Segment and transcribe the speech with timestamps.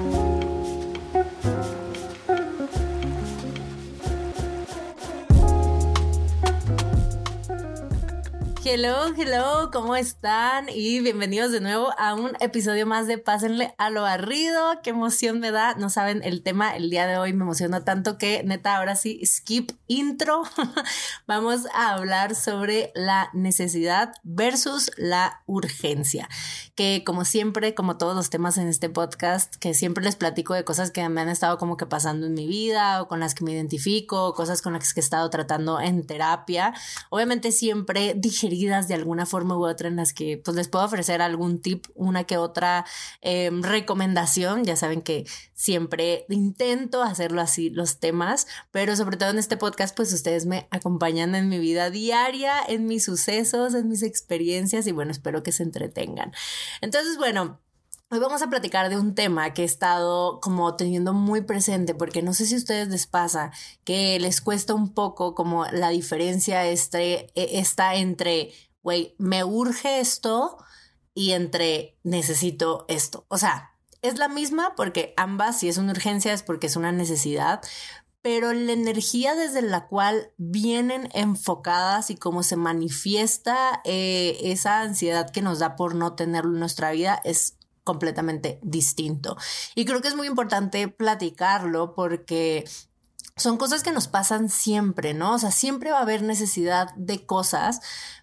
[0.00, 0.29] Bye.
[8.72, 10.68] Hello, hello, ¿cómo están?
[10.72, 14.80] Y bienvenidos de nuevo a un episodio más de Pásenle a lo barrido.
[14.84, 15.74] Qué emoción me da.
[15.74, 19.20] No saben, el tema el día de hoy me emociona tanto que neta, ahora sí,
[19.26, 20.44] skip intro.
[21.26, 26.28] Vamos a hablar sobre la necesidad versus la urgencia.
[26.76, 30.62] Que como siempre, como todos los temas en este podcast, que siempre les platico de
[30.62, 33.42] cosas que me han estado como que pasando en mi vida o con las que
[33.42, 36.72] me identifico, cosas con las que he estado tratando en terapia.
[37.08, 38.14] Obviamente siempre
[38.66, 42.24] de alguna forma u otra en las que pues les puedo ofrecer algún tip, una
[42.24, 42.84] que otra
[43.20, 44.64] em, recomendación.
[44.64, 49.96] Ya saben que siempre intento hacerlo así los temas, pero sobre todo en este podcast
[49.96, 54.92] pues ustedes me acompañan en mi vida diaria, en mis sucesos, en mis experiencias y
[54.92, 56.32] bueno, espero que se entretengan.
[56.80, 57.60] Entonces, bueno.
[58.12, 62.22] Hoy vamos a platicar de un tema que he estado como teniendo muy presente porque
[62.22, 63.52] no sé si a ustedes les pasa
[63.84, 68.52] que les cuesta un poco como la diferencia este, e, está entre,
[68.82, 70.58] güey, me urge esto
[71.14, 73.26] y entre necesito esto.
[73.28, 76.90] O sea, es la misma porque ambas, si es una urgencia, es porque es una
[76.90, 77.60] necesidad,
[78.22, 85.30] pero la energía desde la cual vienen enfocadas y cómo se manifiesta eh, esa ansiedad
[85.30, 87.59] que nos da por no tenerlo en nuestra vida es
[87.90, 89.36] completamente distinto.
[89.74, 92.64] Y creo que es muy importante platicarlo porque
[93.34, 95.34] son cosas que nos pasan siempre, ¿no?
[95.34, 97.80] O sea, siempre va a haber necesidad de cosas,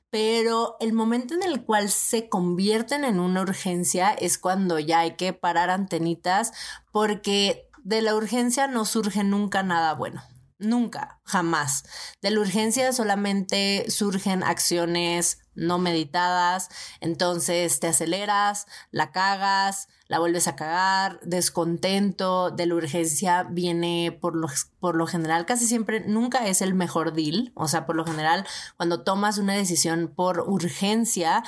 [0.09, 5.17] pero el momento en el cual se convierten en una urgencia es cuando ya hay
[5.17, 6.53] que parar antenitas
[6.93, 10.23] porque de la urgencia no surge nunca nada bueno.
[10.59, 11.83] Nunca, jamás.
[12.21, 16.69] De la urgencia solamente surgen acciones no meditadas,
[17.01, 24.35] entonces te aceleras, la cagas, la vuelves a cagar, descontento, de la urgencia viene por
[24.35, 24.47] lo,
[24.79, 28.45] por lo general, casi siempre, nunca es el mejor deal, o sea, por lo general,
[28.77, 31.43] cuando tomas una decisión por urgencia,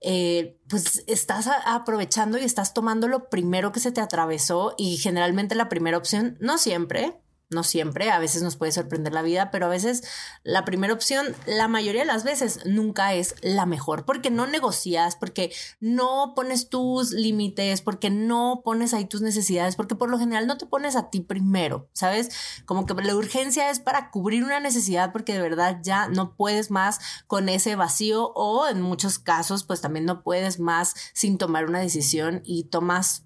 [0.00, 5.54] eh, pues estás aprovechando y estás tomando lo primero que se te atravesó y generalmente
[5.54, 7.20] la primera opción, no siempre,
[7.52, 10.02] no siempre, a veces nos puede sorprender la vida, pero a veces
[10.42, 15.16] la primera opción, la mayoría de las veces, nunca es la mejor, porque no negocias,
[15.16, 20.46] porque no pones tus límites, porque no pones ahí tus necesidades, porque por lo general
[20.46, 22.30] no te pones a ti primero, ¿sabes?
[22.64, 26.70] Como que la urgencia es para cubrir una necesidad porque de verdad ya no puedes
[26.70, 31.66] más con ese vacío o en muchos casos pues también no puedes más sin tomar
[31.66, 33.24] una decisión y tomas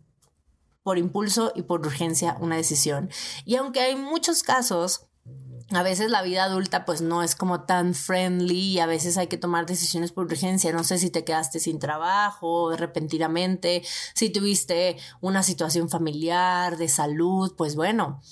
[0.87, 3.11] por impulso y por urgencia una decisión.
[3.45, 5.09] Y aunque hay muchos casos
[5.71, 9.27] a veces la vida adulta pues no es como tan friendly y a veces hay
[9.27, 10.73] que tomar decisiones por urgencia.
[10.73, 13.83] No sé si te quedaste sin trabajo repentinamente,
[14.15, 18.23] si tuviste una situación familiar, de salud, pues bueno,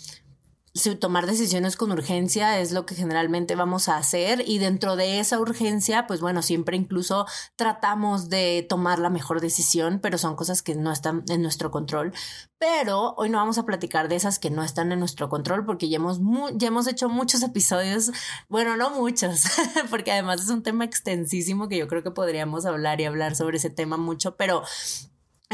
[1.01, 5.39] tomar decisiones con urgencia es lo que generalmente vamos a hacer y dentro de esa
[5.39, 10.75] urgencia, pues bueno, siempre incluso tratamos de tomar la mejor decisión, pero son cosas que
[10.75, 12.13] no están en nuestro control.
[12.59, 15.89] Pero hoy no vamos a platicar de esas que no están en nuestro control porque
[15.89, 16.21] ya hemos,
[16.55, 18.11] ya hemos hecho muchos episodios,
[18.49, 19.45] bueno, no muchos,
[19.91, 23.59] porque además es un tema extensísimo que yo creo que podríamos hablar y hablar sobre
[23.59, 24.65] ese tema mucho, pero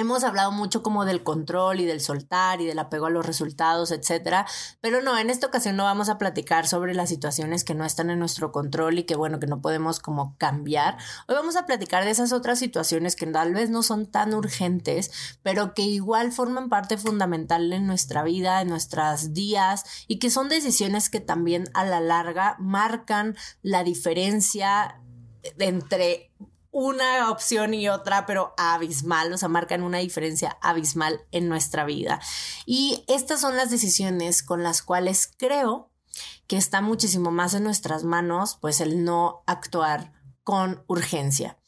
[0.01, 3.91] Hemos hablado mucho como del control y del soltar y del apego a los resultados,
[3.93, 4.47] etcétera,
[4.81, 8.09] pero no, en esta ocasión no vamos a platicar sobre las situaciones que no están
[8.09, 10.97] en nuestro control y que bueno, que no podemos como cambiar.
[11.29, 15.39] Hoy vamos a platicar de esas otras situaciones que tal vez no son tan urgentes,
[15.43, 20.49] pero que igual forman parte fundamental en nuestra vida, en nuestras días y que son
[20.49, 24.99] decisiones que también a la larga marcan la diferencia
[25.59, 26.31] entre
[26.71, 32.21] una opción y otra, pero abismal, o sea, marcan una diferencia abismal en nuestra vida.
[32.67, 35.91] Y estas son las decisiones con las cuales creo
[36.47, 41.59] que está muchísimo más en nuestras manos, pues el no actuar con urgencia.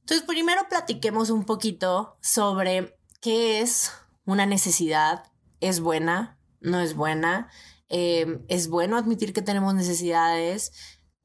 [0.00, 3.92] Entonces, primero platiquemos un poquito sobre qué es
[4.24, 5.24] una necesidad,
[5.60, 7.50] es buena, no es buena,
[7.88, 10.72] eh, es bueno admitir que tenemos necesidades,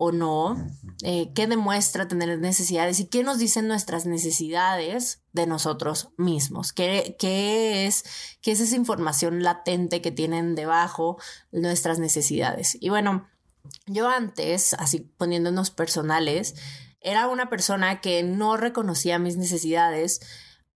[0.05, 0.57] o no,
[1.01, 7.15] eh, qué demuestra tener necesidades y qué nos dicen nuestras necesidades de nosotros mismos, qué,
[7.17, 8.03] qué, es,
[8.41, 11.17] qué es esa información latente que tienen debajo
[11.53, 12.77] nuestras necesidades.
[12.81, 13.29] Y bueno,
[13.85, 16.55] yo antes, así poniéndonos personales,
[16.99, 20.19] era una persona que no reconocía mis necesidades.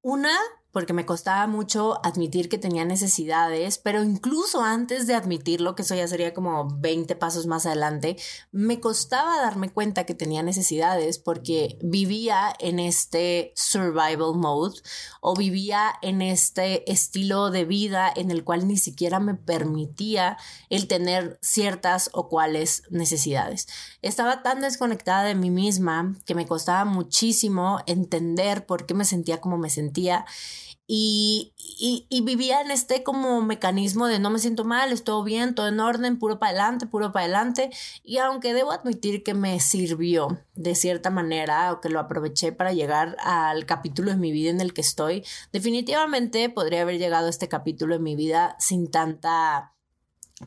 [0.02, 0.38] Una,
[0.78, 5.96] porque me costaba mucho admitir que tenía necesidades, pero incluso antes de admitirlo, que eso
[5.96, 8.16] ya sería como 20 pasos más adelante,
[8.52, 14.80] me costaba darme cuenta que tenía necesidades porque vivía en este survival mode
[15.20, 20.38] o vivía en este estilo de vida en el cual ni siquiera me permitía
[20.70, 23.68] el tener ciertas o cuales necesidades.
[24.04, 29.42] Estaba tan desconectada de mí misma que me costaba muchísimo entender por qué me sentía
[29.42, 30.24] como me sentía
[30.90, 31.52] y,
[32.10, 35.82] y, vivía en este como mecanismo de no me siento mal, estoy bien, todo en
[35.82, 37.70] orden, puro para adelante, puro para adelante.
[38.04, 42.72] Y aunque debo admitir que me sirvió de cierta manera o que lo aproveché para
[42.72, 47.32] llegar al capítulo de mi vida en el que estoy, definitivamente podría haber llegado a
[47.32, 49.74] este capítulo de mi vida sin tanta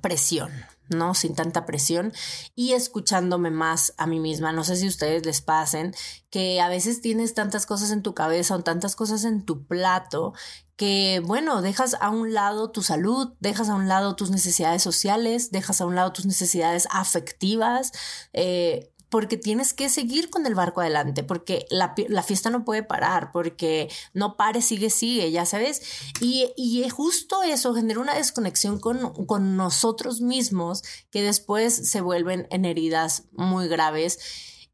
[0.01, 0.51] presión,
[0.91, 1.15] ¿no?
[1.15, 2.13] Sin tanta presión
[2.55, 4.53] y escuchándome más a mí misma.
[4.53, 5.95] No sé si ustedes les pasen
[6.31, 10.35] que a veces tienes tantas cosas en tu cabeza o tantas cosas en tu plato
[10.77, 15.51] que, bueno, dejas a un lado tu salud, dejas a un lado tus necesidades sociales,
[15.51, 17.93] dejas a un lado tus necesidades afectivas,
[18.33, 23.33] eh, porque tienes que seguir con el barco adelante, porque la, fiesta no puede parar,
[23.33, 25.83] porque no pare, sigue, sigue, ya sabes.
[26.21, 32.47] Y, y justo eso genera una desconexión con, con nosotros mismos que después se vuelven
[32.51, 34.19] en heridas muy graves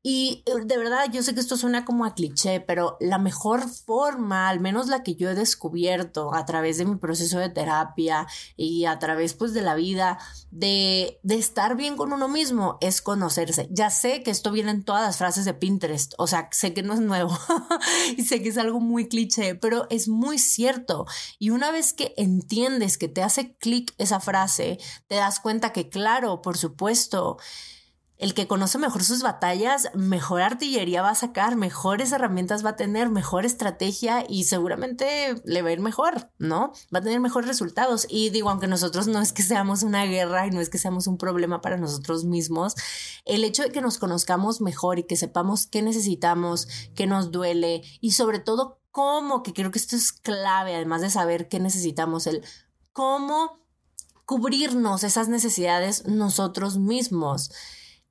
[0.08, 3.68] y eh, de verdad, yo sé que esto suena como a cliché, pero la mejor
[3.68, 8.28] forma, al menos la que yo he descubierto a través de mi proceso de terapia
[8.56, 10.16] y a través pues de la vida,
[10.52, 13.66] de, de estar bien con uno mismo, es conocerse.
[13.72, 16.84] Ya sé que esto viene en todas las frases de Pinterest, o sea, sé que
[16.84, 17.36] no es nuevo
[18.16, 21.06] y sé que es algo muy cliché, pero es muy cierto.
[21.40, 24.78] Y una vez que entiendes que te hace clic esa frase,
[25.08, 27.38] te das cuenta que, claro, por supuesto,
[28.18, 32.76] el que conoce mejor sus batallas, mejor artillería va a sacar, mejores herramientas va a
[32.76, 36.72] tener, mejor estrategia y seguramente le va a ir mejor, ¿no?
[36.94, 38.06] Va a tener mejores resultados.
[38.08, 41.06] Y digo, aunque nosotros no es que seamos una guerra y no es que seamos
[41.06, 42.74] un problema para nosotros mismos,
[43.26, 47.82] el hecho de que nos conozcamos mejor y que sepamos qué necesitamos, qué nos duele
[48.00, 52.26] y sobre todo cómo, que creo que esto es clave, además de saber qué necesitamos,
[52.26, 52.42] el
[52.94, 53.60] cómo
[54.24, 57.50] cubrirnos esas necesidades nosotros mismos.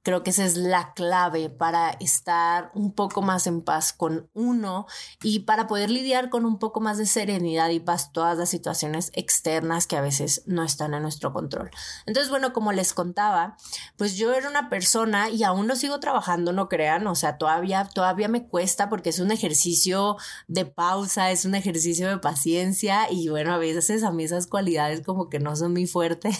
[0.05, 4.85] Creo que esa es la clave para estar un poco más en paz con uno
[5.23, 9.09] y para poder lidiar con un poco más de serenidad y paz todas las situaciones
[9.15, 11.71] externas que a veces no están en nuestro control.
[12.05, 13.57] Entonces, bueno, como les contaba,
[13.97, 17.89] pues yo era una persona y aún lo sigo trabajando, no crean, o sea, todavía,
[17.91, 20.17] todavía me cuesta porque es un ejercicio
[20.47, 25.01] de pausa, es un ejercicio de paciencia y bueno, a veces a mí esas cualidades
[25.01, 26.37] como que no son muy fuertes.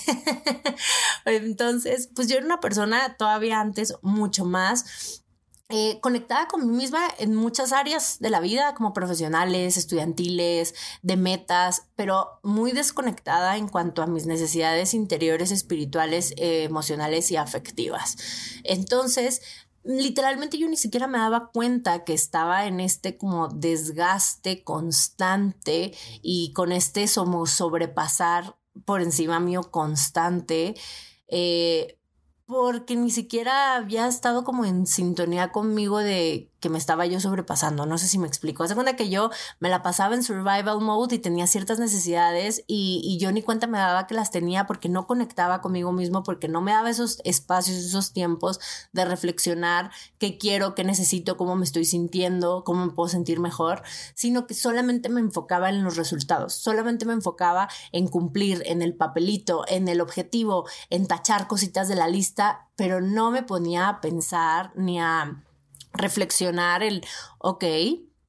[1.26, 5.24] Entonces, pues yo era una persona todavía antes mucho más
[5.70, 11.18] eh, conectada con mí misma en muchas áreas de la vida, como profesionales, estudiantiles, de
[11.18, 18.16] metas, pero muy desconectada en cuanto a mis necesidades interiores, espirituales, eh, emocionales y afectivas.
[18.64, 19.42] Entonces,
[19.84, 26.54] literalmente yo ni siquiera me daba cuenta que estaba en este como desgaste constante y
[26.54, 28.56] con este como sobrepasar
[28.86, 30.76] por encima mío constante.
[31.28, 31.98] Eh,
[32.46, 37.86] porque ni siquiera había estado como en sintonía conmigo de que me estaba yo sobrepasando.
[37.86, 38.64] No sé si me explico.
[38.64, 39.30] Hace cuenta que yo
[39.60, 43.68] me la pasaba en survival mode y tenía ciertas necesidades y, y, yo ni cuenta
[43.68, 47.22] me daba que las tenía porque no conectaba conmigo mismo, porque no me daba esos
[47.24, 48.60] espacios, esos tiempos
[48.94, 53.84] de reflexionar qué quiero, qué necesito, cómo me estoy sintiendo, cómo me puedo sentir mejor,
[54.16, 58.96] sino que solamente me enfocaba en los resultados, solamente me enfocaba en cumplir, en el
[58.96, 64.02] papelito, en el objetivo, en tachar cositas de la lista, pero no me ponía a
[64.02, 65.45] pensar ni a
[65.98, 67.06] reflexionar el,
[67.40, 67.64] ok,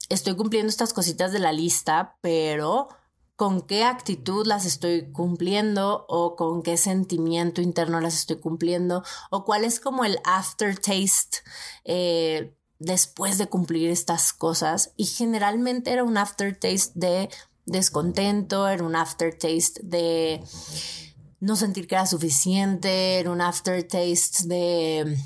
[0.09, 2.89] estoy cumpliendo estas cositas de la lista, pero
[3.37, 9.45] con qué actitud las estoy cumpliendo o con qué sentimiento interno las estoy cumpliendo o
[9.45, 11.39] cuál es como el aftertaste
[11.85, 14.93] eh, después de cumplir estas cosas.
[14.97, 17.29] Y generalmente era un aftertaste de
[17.67, 20.43] descontento, era un aftertaste de
[21.41, 25.19] no sentir que era suficiente, era un aftertaste de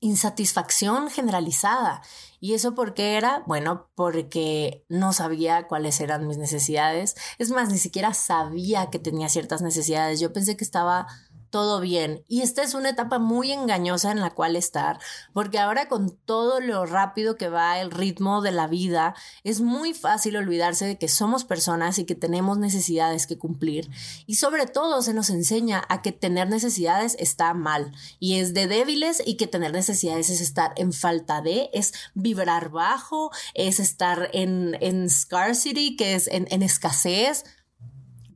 [0.00, 2.02] insatisfacción generalizada.
[2.40, 3.42] ¿Y eso por qué era?
[3.46, 7.14] Bueno, porque no sabía cuáles eran mis necesidades.
[7.38, 10.18] Es más, ni siquiera sabía que tenía ciertas necesidades.
[10.18, 11.06] Yo pensé que estaba
[11.50, 12.24] todo bien.
[12.28, 14.98] Y esta es una etapa muy engañosa en la cual estar,
[15.32, 19.14] porque ahora con todo lo rápido que va el ritmo de la vida,
[19.44, 23.90] es muy fácil olvidarse de que somos personas y que tenemos necesidades que cumplir.
[24.26, 28.66] Y sobre todo se nos enseña a que tener necesidades está mal y es de
[28.66, 34.30] débiles y que tener necesidades es estar en falta de, es vibrar bajo, es estar
[34.32, 37.44] en, en scarcity, que es en, en escasez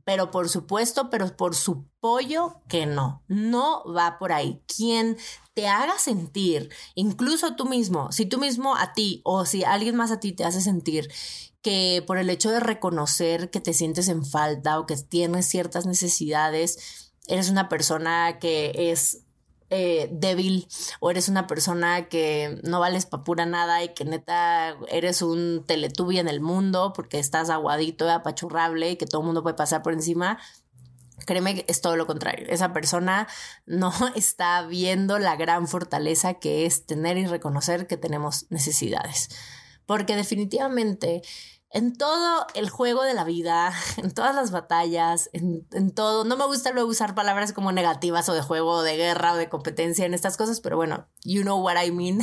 [0.05, 4.61] pero por supuesto, pero por su pollo que no, no va por ahí.
[4.67, 5.17] Quien
[5.55, 10.11] te haga sentir, incluso tú mismo, si tú mismo a ti o si alguien más
[10.11, 11.11] a ti te hace sentir
[11.61, 15.87] que por el hecho de reconocer que te sientes en falta o que tienes ciertas
[15.87, 19.24] necesidades, eres una persona que es
[19.69, 20.67] eh, débil
[20.99, 25.63] o eres una persona que no vales para pura nada y que neta eres un
[25.65, 29.81] teletubi en el mundo porque estás aguadito, apachurrable y que todo el mundo puede pasar
[29.81, 30.39] por encima,
[31.25, 32.45] Créeme que es todo lo contrario.
[32.49, 33.27] Esa persona
[33.65, 39.29] no está viendo la gran fortaleza que es tener y reconocer que tenemos necesidades.
[39.85, 41.21] Porque definitivamente
[41.75, 46.23] en todo el juego de la vida, en todas las batallas, en, todo.
[46.23, 49.49] No me gusta luego usar palabras como negativas o de juego, de guerra o de
[49.49, 52.21] competencia en estas cosas, pero bueno, you know what I mean.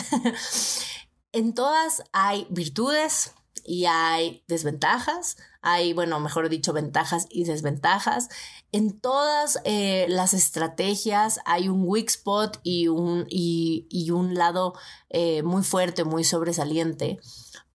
[1.32, 5.36] en todas hay virtudes y hay desventajas.
[5.60, 8.30] Hay, bueno, mejor dicho, ventajas y desventajas.
[8.72, 14.72] En todas eh, las estrategias hay un weak spot y un, y, un lado
[15.10, 17.20] eh, muy fuerte, muy sobresaliente.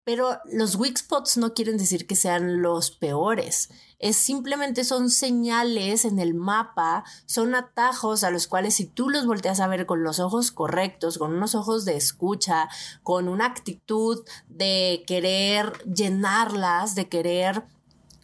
[0.05, 3.71] Pero los weak spots no quieren decir que sean los peores.
[3.99, 9.27] Es simplemente son señales en el mapa, son atajos a los cuales si tú los
[9.27, 12.69] volteas a ver con los ojos correctos, con unos ojos de escucha,
[13.03, 17.65] con una actitud de querer llenarlas, de querer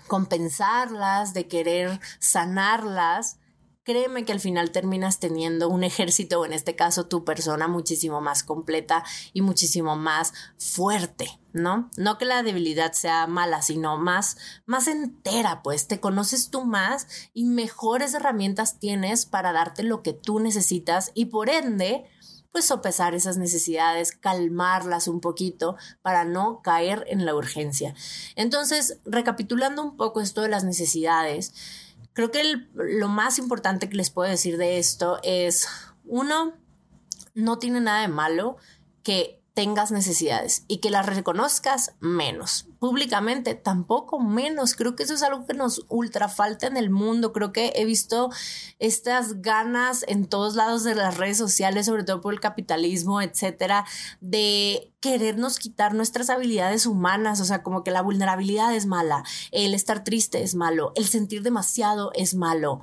[0.06, 3.38] compensarlas, de querer sanarlas,
[3.84, 8.20] créeme que al final terminas teniendo un ejército, o en este caso tu persona, muchísimo
[8.20, 11.90] más completa y muchísimo más fuerte, ¿no?
[11.97, 17.07] No que la debilidad sea mala, sino más, más entera, pues te conoces tú más
[17.35, 22.04] y mejores herramientas tienes para darte lo que tú necesitas y por ende,
[22.52, 27.95] pues sopesar esas necesidades, calmarlas un poquito para no caer en la urgencia.
[28.37, 31.52] Entonces, recapitulando un poco esto de las necesidades,
[32.12, 35.69] Creo que lo más importante que les puedo decir de esto es,
[36.04, 36.52] uno,
[37.35, 38.57] no tiene nada de malo
[39.02, 42.67] que tengas necesidades y que las reconozcas menos.
[42.79, 44.75] Públicamente tampoco menos.
[44.75, 47.35] Creo que eso es algo que nos ultra falta en el mundo.
[47.35, 48.31] Creo que he visto
[48.79, 53.85] estas ganas en todos lados de las redes sociales, sobre todo por el capitalismo, etcétera,
[54.23, 57.43] de querernos quitar nuestras habilidades humanas.
[57.43, 61.43] O sea, como que la vulnerabilidad es mala, el estar triste es malo, el sentir
[61.43, 62.81] demasiado es malo.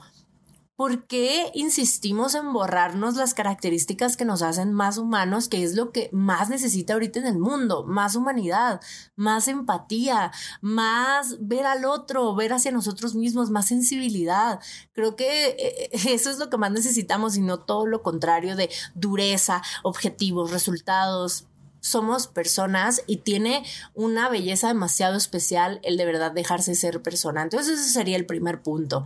[0.78, 5.92] ¿Por qué insistimos en borrarnos las características que nos hacen más humanos, que es lo
[5.92, 7.84] que más necesita ahorita en el mundo?
[7.84, 8.80] Más humanidad,
[9.16, 10.32] más empatía,
[10.62, 14.60] más ver al otro, ver hacia nosotros mismos, más sensibilidad.
[14.94, 18.70] Creo que eh, eso es lo que más necesitamos y no todo lo contrario de
[18.94, 21.48] dureza, objetivos, resultados
[21.80, 27.42] somos personas y tiene una belleza demasiado especial el de verdad dejarse ser persona.
[27.42, 29.06] Entonces ese sería el primer punto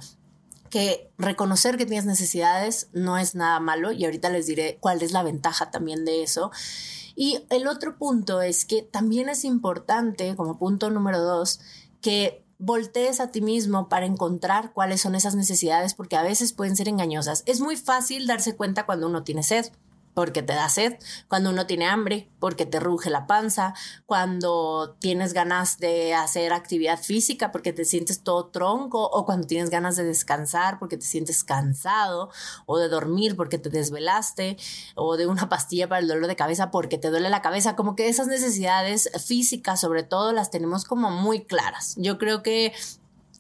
[0.72, 5.12] que reconocer que tienes necesidades no es nada malo y ahorita les diré cuál es
[5.12, 6.50] la ventaja también de eso.
[7.16, 11.60] Y el otro punto es que también es importante, como punto número dos,
[12.01, 16.75] que voltees a ti mismo para encontrar cuáles son esas necesidades porque a veces pueden
[16.75, 17.44] ser engañosas.
[17.46, 19.72] Es muy fácil darse cuenta cuando uno tiene sed
[20.13, 23.74] porque te da sed, cuando uno tiene hambre, porque te ruge la panza,
[24.06, 29.70] cuando tienes ganas de hacer actividad física, porque te sientes todo tronco, o cuando tienes
[29.70, 32.30] ganas de descansar, porque te sientes cansado,
[32.65, 34.58] o de dormir porque te desvelaste,
[34.96, 37.96] o de una pastilla para el dolor de cabeza porque te duele la cabeza, como
[37.96, 41.96] que esas necesidades físicas sobre todo las tenemos como muy claras.
[41.98, 42.74] Yo creo que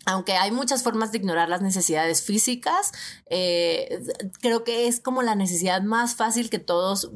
[0.05, 2.91] aunque hay muchas formas de ignorar las necesidades físicas,
[3.29, 4.01] eh,
[4.39, 7.11] creo que es como la necesidad más fácil que todos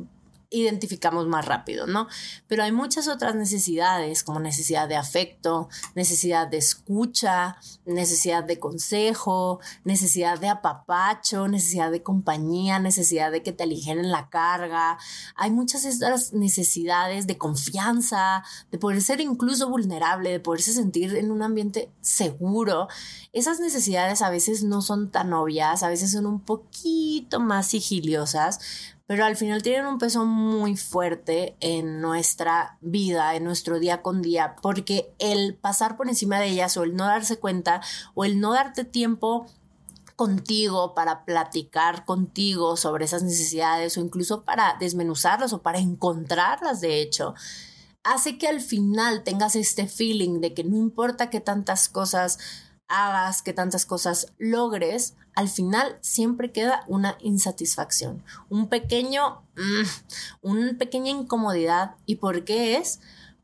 [0.61, 2.07] identificamos más rápido, ¿no?
[2.47, 9.59] Pero hay muchas otras necesidades, como necesidad de afecto, necesidad de escucha, necesidad de consejo,
[9.83, 14.97] necesidad de apapacho, necesidad de compañía, necesidad de que te aligeren la carga.
[15.35, 21.31] Hay muchas otras necesidades de confianza, de poder ser incluso vulnerable, de poderse sentir en
[21.31, 22.87] un ambiente seguro.
[23.33, 28.59] Esas necesidades a veces no son tan obvias, a veces son un poquito más sigiliosas,
[29.07, 34.21] pero al final tienen un peso muy fuerte en nuestra vida, en nuestro día con
[34.21, 37.81] día, porque el pasar por encima de ellas o el no darse cuenta
[38.15, 39.45] o el no darte tiempo
[40.15, 47.01] contigo, para platicar contigo sobre esas necesidades o incluso para desmenuzarlas o para encontrarlas, de
[47.01, 47.35] hecho,
[48.03, 52.39] hace que al final tengas este feeling de que no importa qué tantas cosas
[52.87, 59.87] hagas, que tantas cosas logres, al final siempre queda una insatisfacción, un pequeño, mm,
[60.41, 61.95] una pequeña incomodidad.
[62.05, 62.99] ¿Y por qué es?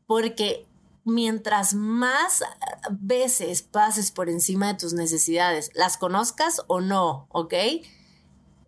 [0.06, 0.66] Porque
[1.04, 2.42] mientras más
[2.90, 7.54] veces pases por encima de tus necesidades, las conozcas o no, ¿ok?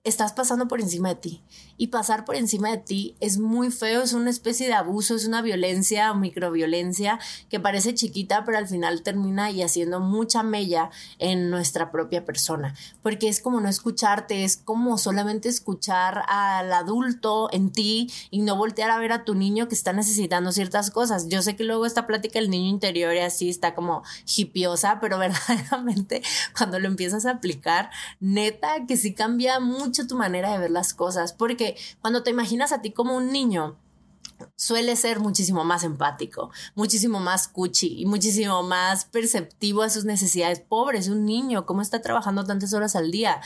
[0.02, 1.42] Estás pasando por encima de ti
[1.76, 5.26] y pasar por encima de ti es muy feo, es una especie de abuso, es
[5.26, 10.90] una violencia o microviolencia que parece chiquita, pero al final termina y haciendo mucha mella
[11.18, 17.48] en nuestra propia persona, porque es como no escucharte, es como solamente escuchar al adulto
[17.52, 21.28] en ti y no voltear a ver a tu niño que está necesitando ciertas cosas.
[21.28, 24.02] Yo sé que luego esta plática del niño interior y así está como
[24.36, 26.22] hipiosa, pero verdaderamente
[26.56, 27.90] cuando lo empiezas a aplicar,
[28.20, 31.63] neta que sí cambia mucho tu manera de ver las cosas, porque
[32.00, 33.76] cuando te imaginas a ti como un niño,
[34.56, 40.60] suele ser muchísimo más empático, muchísimo más cuchi y muchísimo más perceptivo a sus necesidades.
[40.60, 43.40] Pobre, es un niño, ¿cómo está trabajando tantas horas al día?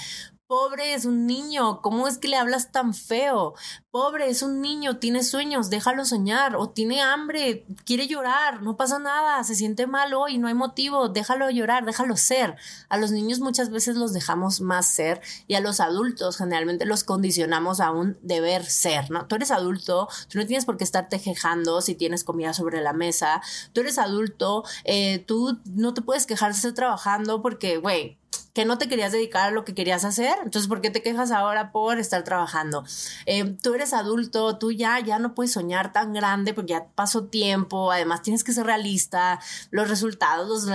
[0.49, 3.52] Pobre es un niño, ¿cómo es que le hablas tan feo?
[3.90, 8.99] Pobre es un niño, tiene sueños, déjalo soñar, o tiene hambre, quiere llorar, no pasa
[8.99, 12.57] nada, se siente mal hoy, no hay motivo, déjalo llorar, déjalo ser.
[12.88, 17.05] A los niños muchas veces los dejamos más ser y a los adultos generalmente los
[17.05, 19.26] condicionamos a un deber ser, ¿no?
[19.26, 22.95] Tú eres adulto, tú no tienes por qué estarte quejando si tienes comida sobre la
[22.95, 23.43] mesa,
[23.75, 28.17] tú eres adulto, eh, tú no te puedes quejar de estar trabajando porque, güey,
[28.59, 31.31] que no te querías dedicar a lo que querías hacer, entonces ¿por qué te quejas
[31.31, 32.85] ahora por estar trabajando?
[33.25, 37.27] Eh, tú eres adulto, tú ya, ya no puedes soñar tan grande porque ya pasó
[37.27, 39.38] tiempo, además tienes que ser realista,
[39.71, 40.67] los resultados, o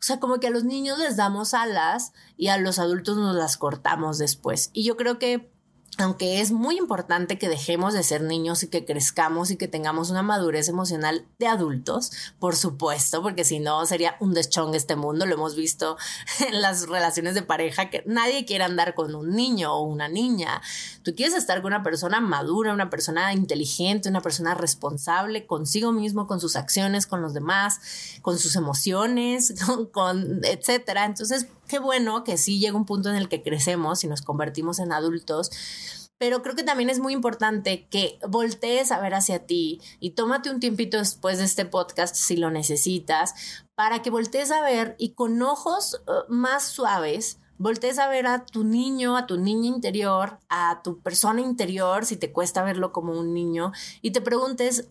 [0.00, 3.56] sea, como que a los niños les damos alas y a los adultos nos las
[3.56, 4.68] cortamos después.
[4.74, 5.50] Y yo creo que
[5.98, 10.10] aunque es muy importante que dejemos de ser niños y que crezcamos y que tengamos
[10.10, 15.26] una madurez emocional de adultos, por supuesto, porque si no sería un deschong este mundo,
[15.26, 15.96] lo hemos visto
[16.46, 20.62] en las relaciones de pareja, que nadie quiere andar con un niño o una niña.
[21.02, 26.28] Tú quieres estar con una persona madura, una persona inteligente, una persona responsable consigo mismo,
[26.28, 27.80] con sus acciones, con los demás,
[28.22, 29.54] con sus emociones,
[29.92, 31.06] con, etcétera.
[31.06, 34.78] Entonces, qué bueno que sí llega un punto en el que crecemos y nos convertimos
[34.78, 35.50] en adultos,
[36.18, 40.50] pero creo que también es muy importante que voltees a ver hacia ti y tómate
[40.50, 43.34] un tiempito después de este podcast si lo necesitas,
[43.74, 48.44] para que voltees a ver y con ojos uh, más suaves, voltees a ver a
[48.44, 53.12] tu niño, a tu niña interior, a tu persona interior, si te cuesta verlo como
[53.12, 54.88] un niño, y te preguntes,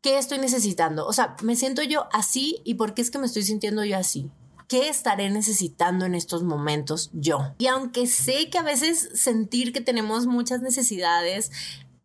[0.00, 1.06] ¿qué estoy necesitando?
[1.06, 3.98] O sea, ¿me siento yo así y por qué es que me estoy sintiendo yo
[3.98, 4.30] así?
[4.68, 7.54] ¿Qué estaré necesitando en estos momentos yo?
[7.56, 11.50] Y aunque sé que a veces sentir que tenemos muchas necesidades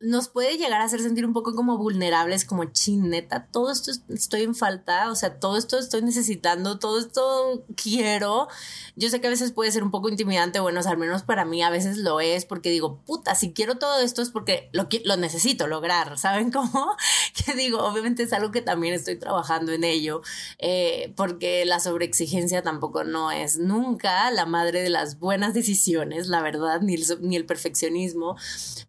[0.04, 4.42] nos puede llegar a hacer sentir un poco como vulnerables, como chineta, todo esto estoy
[4.42, 8.50] en falta, o sea, todo esto estoy necesitando, todo esto quiero.
[8.98, 11.64] Yo sé que a veces puede ser un poco intimidante, bueno, al menos para mí
[11.64, 15.16] a veces lo es, porque digo, puta, si quiero todo esto es porque lo, lo
[15.16, 16.96] necesito lograr, ¿saben cómo?
[17.46, 20.22] Que digo, obviamente es algo que también estoy trabajando en ello,
[20.60, 26.42] eh, porque la sobreexigencia tampoco no es nunca la madre de las buenas decisiones, la
[26.42, 28.36] verdad, ni el perfeccionismo,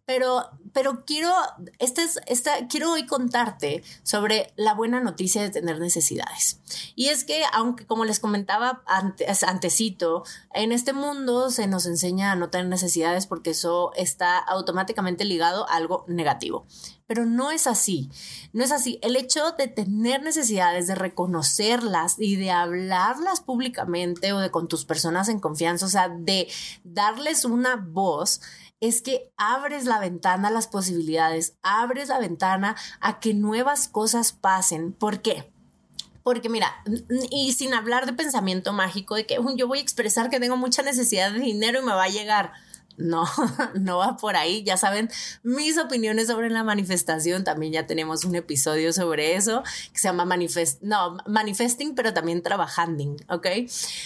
[0.05, 1.31] pero, pero quiero,
[1.79, 6.59] este es, esta, quiero hoy contarte sobre la buena noticia de tener necesidades.
[6.97, 12.33] Y es que, aunque como les comentaba antes, antecito, en este mundo se nos enseña
[12.33, 16.65] a no tener necesidades porque eso está automáticamente ligado a algo negativo.
[17.07, 18.09] Pero no es así,
[18.51, 18.99] no es así.
[19.03, 24.85] El hecho de tener necesidades, de reconocerlas y de hablarlas públicamente o de con tus
[24.85, 26.47] personas en confianza, o sea, de
[26.83, 28.41] darles una voz,
[28.79, 34.33] es que abres la ventana a las posibilidades, abres la ventana a que nuevas cosas
[34.33, 34.91] pasen.
[34.91, 35.51] ¿Por qué?
[36.23, 36.73] Porque mira,
[37.29, 40.81] y sin hablar de pensamiento mágico, de que yo voy a expresar que tengo mucha
[40.81, 42.51] necesidad de dinero y me va a llegar.
[42.97, 43.25] No,
[43.75, 44.63] no va por ahí.
[44.63, 45.09] Ya saben
[45.43, 47.43] mis opiniones sobre la manifestación.
[47.43, 52.41] También ya tenemos un episodio sobre eso que se llama manifest, no, manifesting, pero también
[52.41, 53.47] trabajando, ¿ok?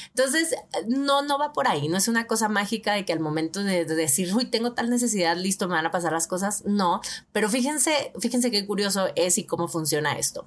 [0.10, 0.56] Entonces,
[0.88, 1.88] no, no va por ahí.
[1.88, 4.90] No es una cosa mágica de que al momento de, de, decir, uy, tengo tal
[4.90, 6.64] necesidad, listo, me van a pasar las cosas.
[6.66, 10.46] No, pero fíjense, fíjense qué curioso es y cómo funciona esto.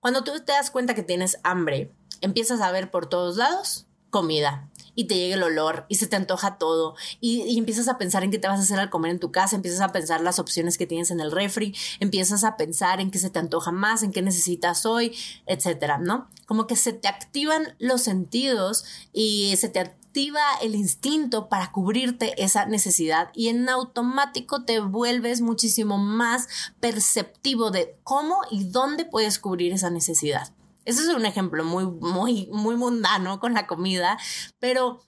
[0.00, 4.70] Cuando tú te das cuenta que tienes hambre, empiezas a ver por todos lados comida
[4.94, 8.30] y te llega el olor y se te antoja todo y, empiezas a pensar en
[8.30, 10.78] qué te vas a hacer al comer en tu casa, empiezas a pensar las opciones
[10.78, 14.12] que tienes en el refri, empiezas a pensar en qué se te antoja más, en
[14.12, 16.28] qué necesitas hoy, etcétera, ¿no?
[16.46, 22.42] Como que se te activan los sentidos y se te activa el instinto para cubrirte
[22.42, 26.48] esa necesidad y en automático te vuelves muchísimo más
[26.80, 30.52] perceptivo de cómo y dónde puedes cubrir esa necesidad.
[30.84, 34.18] Ese es un ejemplo muy, muy, muy mundano con la comida,
[34.58, 35.00] pero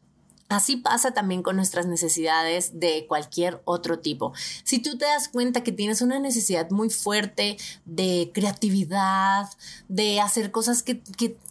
[0.52, 4.34] Así pasa también con nuestras necesidades de cualquier otro tipo.
[4.64, 7.56] Si tú te das cuenta que tienes una necesidad muy fuerte
[7.86, 9.48] de creatividad,
[9.88, 10.96] de hacer cosas que,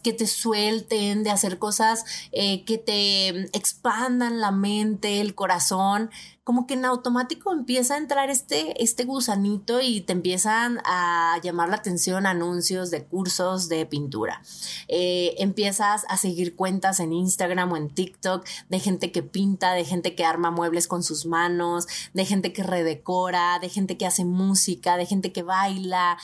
[0.03, 6.11] te suelten, de hacer cosas eh, que te expandan la mente, el corazón,
[6.43, 11.69] como que en automático empieza a entrar este, este gusanito y te empiezan a llamar
[11.69, 14.41] la atención anuncios de cursos de pintura.
[14.87, 19.85] Eh, empiezas a seguir cuentas en Instagram o en TikTok de gente que pinta, de
[19.85, 24.25] gente que arma muebles con sus manos, de gente que redecora, de gente que hace
[24.25, 26.17] música, de gente que baila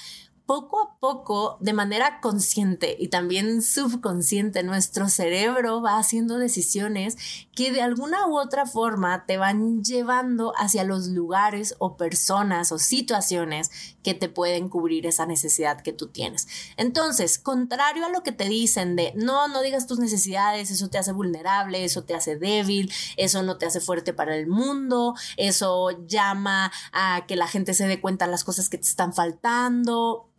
[0.48, 7.18] poco a poco, de manera consciente y también subconsciente, nuestro cerebro va haciendo decisiones
[7.54, 12.80] que de alguna u otra forma te van llevando hacia los lugares o personas o
[12.80, 13.72] situaciones
[14.04, 16.48] que te pueden cubrir esa necesidad que tú tienes.
[16.78, 20.98] Entonces, contrario a lo que te dicen de no, no digas tus necesidades, eso te
[20.98, 25.90] hace vulnerable, eso te hace débil, eso no te hace fuerte para el mundo, eso
[26.08, 30.30] llama a que la gente se dé cuenta de las cosas que te están faltando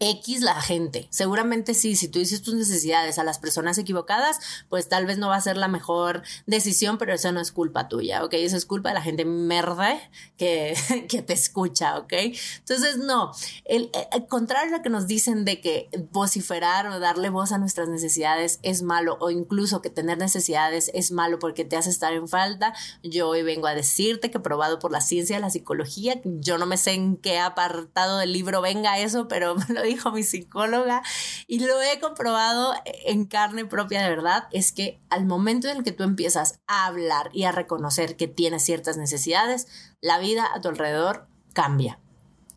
[0.00, 1.08] X la gente.
[1.10, 5.28] Seguramente sí, si tú dices tus necesidades a las personas equivocadas, pues tal vez no
[5.28, 8.34] va a ser la mejor decisión, pero eso no es culpa tuya, ¿ok?
[8.34, 10.00] Eso es culpa de la gente merde
[10.36, 10.74] que,
[11.08, 12.12] que te escucha, ¿ok?
[12.58, 13.32] Entonces, no,
[13.64, 17.58] el, el, contrario a lo que nos dicen de que vociferar o darle voz a
[17.58, 22.12] nuestras necesidades es malo, o incluso que tener necesidades es malo porque te hace estar
[22.12, 26.20] en falta, yo hoy vengo a decirte que probado por la ciencia de la psicología,
[26.24, 30.22] yo no me sé en qué apartado del libro venga eso, pero lo dijo mi
[30.22, 31.02] psicóloga
[31.46, 35.84] y lo he comprobado en carne propia de verdad, es que al momento en el
[35.84, 39.66] que tú empiezas a hablar y a reconocer que tienes ciertas necesidades,
[40.00, 41.98] la vida a tu alrededor cambia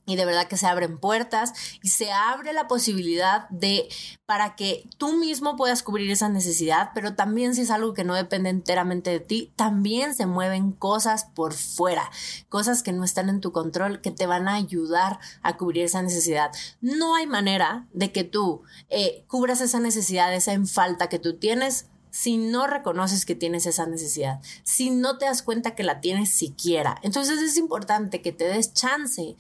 [0.06, 3.88] y de verdad que se abren puertas y se abre la posibilidad de
[4.26, 8.16] para que tú mismo puedas cubrir esa necesidad, pero también si es algo que no
[8.16, 12.10] depende enteramente de ti, también se mueven cosas por fuera,
[12.50, 16.02] cosas que no están en tu control que te van a ayudar a cubrir esa
[16.02, 16.52] necesidad.
[16.82, 21.38] No hay manera de que tú eh, cubras esa necesidad, esa en falta que tú
[21.38, 26.02] tienes si no reconoces que tienes esa necesidad, si no te das cuenta que la
[26.02, 26.98] tienes siquiera.
[27.04, 29.38] Entonces es importante que te des chance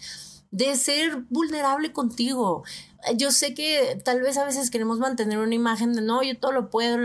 [0.51, 2.63] de ser vulnerable contigo.
[3.15, 6.51] Yo sé que tal vez a veces queremos mantener una imagen de no, yo todo
[6.51, 6.97] lo puedo,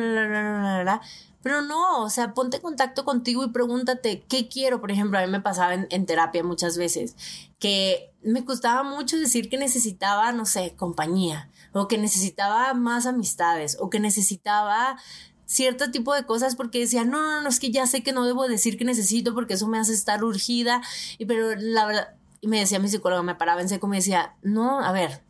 [1.43, 4.81] pero no, o sea, ponte en contacto contigo y pregúntate qué quiero.
[4.81, 7.15] Por ejemplo, a mí me pasaba en, en terapia muchas veces
[7.59, 13.77] que me costaba mucho decir que necesitaba, no sé, compañía, o que necesitaba más amistades,
[13.81, 14.99] o que necesitaba
[15.47, 18.27] cierto tipo de cosas porque decía, no, no, no, es que ya sé que no
[18.27, 20.83] debo decir que necesito porque eso me hace estar urgida,
[21.19, 22.09] y pero la verdad,
[22.47, 25.25] y me decía mi psicóloga, me paraba en seco, me decía, no, a ver,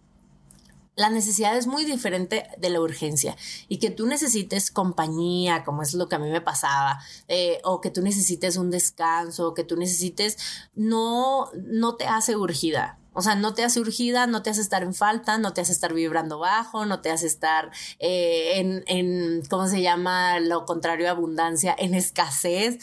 [0.96, 3.36] la necesidad es muy diferente de la urgencia
[3.68, 7.80] y que tú necesites compañía, como es lo que a mí me pasaba, eh, o
[7.80, 10.36] que tú necesites un descanso, o que tú necesites,
[10.74, 12.98] no, no te hace urgida.
[13.14, 15.72] O sea, no te hace urgida, no te hace estar en falta, no te hace
[15.72, 20.38] estar vibrando bajo, no te hace estar eh, en, en, ¿cómo se llama?
[20.40, 22.78] Lo contrario a abundancia, en escasez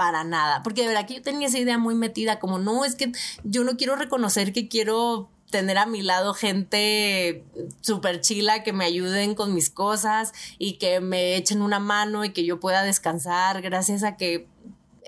[0.00, 2.94] para nada, porque de verdad que yo tenía esa idea muy metida, como no, es
[2.94, 3.12] que
[3.44, 7.44] yo no quiero reconocer que quiero tener a mi lado gente
[7.82, 12.30] súper chila que me ayuden con mis cosas y que me echen una mano y
[12.30, 14.48] que yo pueda descansar gracias a que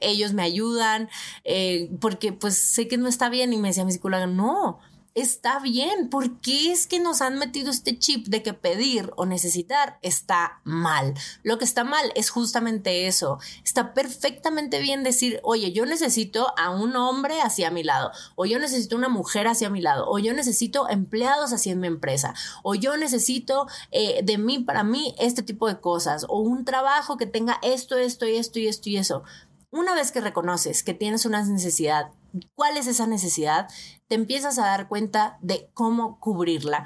[0.03, 1.09] ellos me ayudan,
[1.45, 4.79] eh, porque pues sé que no está bien y me decía mi psicóloga, no,
[5.15, 6.09] está bien.
[6.09, 10.61] ¿Por qué es que nos han metido este chip de que pedir o necesitar está
[10.65, 11.15] mal?
[11.43, 13.39] Lo que está mal es justamente eso.
[13.65, 18.59] Está perfectamente bien decir, oye, yo necesito a un hombre hacia mi lado, o yo
[18.59, 22.97] necesito una mujer hacia mi lado, o yo necesito empleados hacia mi empresa, o yo
[22.97, 27.59] necesito eh, de mí para mí este tipo de cosas, o un trabajo que tenga
[27.63, 29.23] esto, esto y esto y esto y eso.
[29.75, 32.13] Una vez que reconoces que tienes una necesidad,
[32.55, 33.71] ¿cuál es esa necesidad?
[34.07, 36.85] Te empiezas a dar cuenta de cómo cubrirla.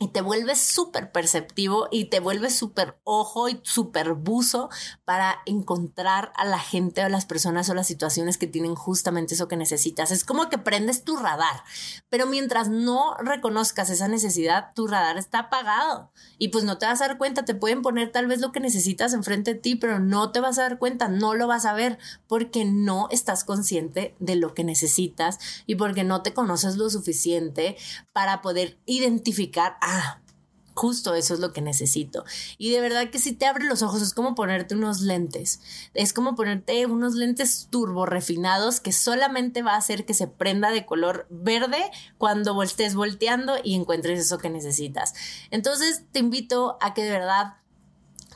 [0.00, 4.68] Y te vuelves súper perceptivo y te vuelves súper ojo y súper buzo
[5.04, 9.46] para encontrar a la gente o las personas o las situaciones que tienen justamente eso
[9.46, 10.10] que necesitas.
[10.10, 11.62] Es como que prendes tu radar,
[12.08, 17.00] pero mientras no reconozcas esa necesidad, tu radar está apagado y pues no te vas
[17.00, 20.00] a dar cuenta, te pueden poner tal vez lo que necesitas enfrente de ti, pero
[20.00, 24.16] no te vas a dar cuenta, no lo vas a ver porque no estás consciente
[24.18, 27.76] de lo que necesitas y porque no te conoces lo suficiente
[28.12, 30.20] para poder identificar ah,
[30.74, 32.24] justo eso es lo que necesito.
[32.58, 35.60] Y de verdad que si te abre los ojos es como ponerte unos lentes.
[35.94, 40.70] Es como ponerte unos lentes turbo refinados que solamente va a hacer que se prenda
[40.70, 45.14] de color verde cuando estés volteando y encuentres eso que necesitas.
[45.50, 47.54] Entonces te invito a que de verdad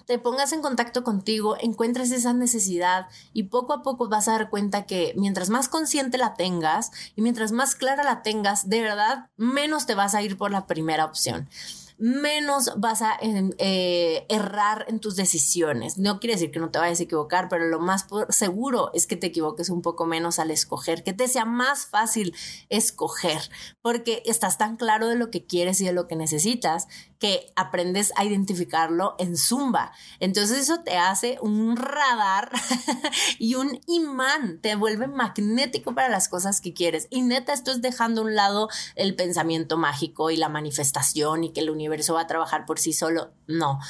[0.08, 4.48] te pongas en contacto contigo, encuentres esa necesidad y poco a poco vas a dar
[4.48, 9.28] cuenta que mientras más consciente la tengas y mientras más clara la tengas, de verdad,
[9.36, 11.46] menos te vas a ir por la primera opción
[11.98, 15.98] menos vas a em, eh, errar en tus decisiones.
[15.98, 19.16] No quiere decir que no te vayas a equivocar, pero lo más seguro es que
[19.16, 22.34] te equivoques un poco menos al escoger, que te sea más fácil
[22.68, 23.50] escoger,
[23.82, 26.86] porque estás tan claro de lo que quieres y de lo que necesitas
[27.18, 29.92] que aprendes a identificarlo en Zumba.
[30.20, 32.50] Entonces eso te hace un radar
[33.38, 37.08] y un imán, te vuelve magnético para las cosas que quieres.
[37.10, 41.52] Y neta, esto es dejando a un lado el pensamiento mágico y la manifestación y
[41.52, 43.32] que el universo va a trabajar por sí solo.
[43.46, 43.80] No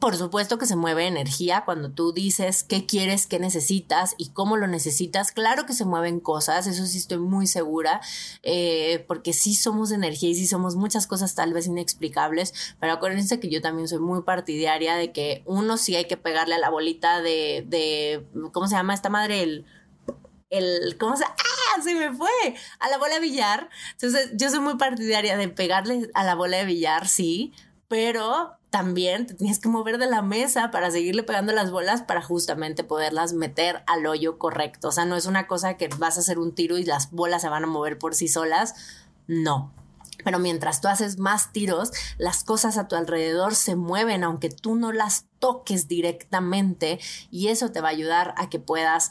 [0.00, 4.56] por supuesto que se mueve energía cuando tú dices qué quieres, qué necesitas y cómo
[4.56, 5.32] lo necesitas.
[5.32, 8.00] Claro que se mueven cosas, eso sí estoy muy segura,
[8.42, 13.40] eh, porque sí somos energía y sí somos muchas cosas tal vez inexplicables, pero acuérdense
[13.40, 16.70] que yo también soy muy partidaria de que uno sí hay que pegarle a la
[16.70, 19.42] bolita de, de ¿cómo se llama esta madre?
[19.42, 19.66] El,
[20.50, 21.24] el, ¿cómo se?
[21.24, 21.82] ¡Ah!
[21.82, 22.30] Se me fue.
[22.78, 23.68] A la bola de billar.
[23.92, 27.52] Entonces, yo soy muy partidaria de pegarle a la bola de billar, sí,
[27.88, 32.20] pero también te tienes que mover de la mesa para seguirle pegando las bolas para
[32.20, 34.88] justamente poderlas meter al hoyo correcto.
[34.88, 37.42] O sea, no es una cosa que vas a hacer un tiro y las bolas
[37.42, 38.74] se van a mover por sí solas.
[39.26, 39.72] No.
[40.24, 44.74] Pero mientras tú haces más tiros, las cosas a tu alrededor se mueven aunque tú
[44.74, 46.98] no las toques directamente
[47.30, 49.10] y eso te va a ayudar a que puedas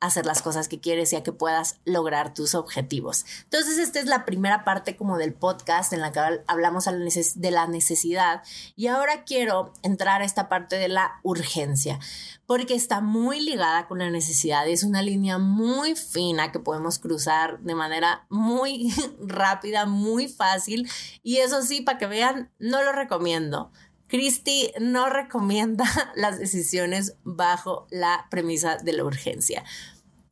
[0.00, 3.24] hacer las cosas que quieres y a que puedas lograr tus objetivos.
[3.44, 7.66] Entonces, esta es la primera parte como del podcast en la que hablamos de la
[7.66, 8.42] necesidad
[8.74, 11.98] y ahora quiero entrar a esta parte de la urgencia
[12.46, 14.68] porque está muy ligada con la necesidad.
[14.68, 20.88] Es una línea muy fina que podemos cruzar de manera muy rápida, muy fácil
[21.22, 23.72] y eso sí, para que vean, no lo recomiendo.
[24.08, 29.64] Christy no recomienda las decisiones bajo la premisa de la urgencia.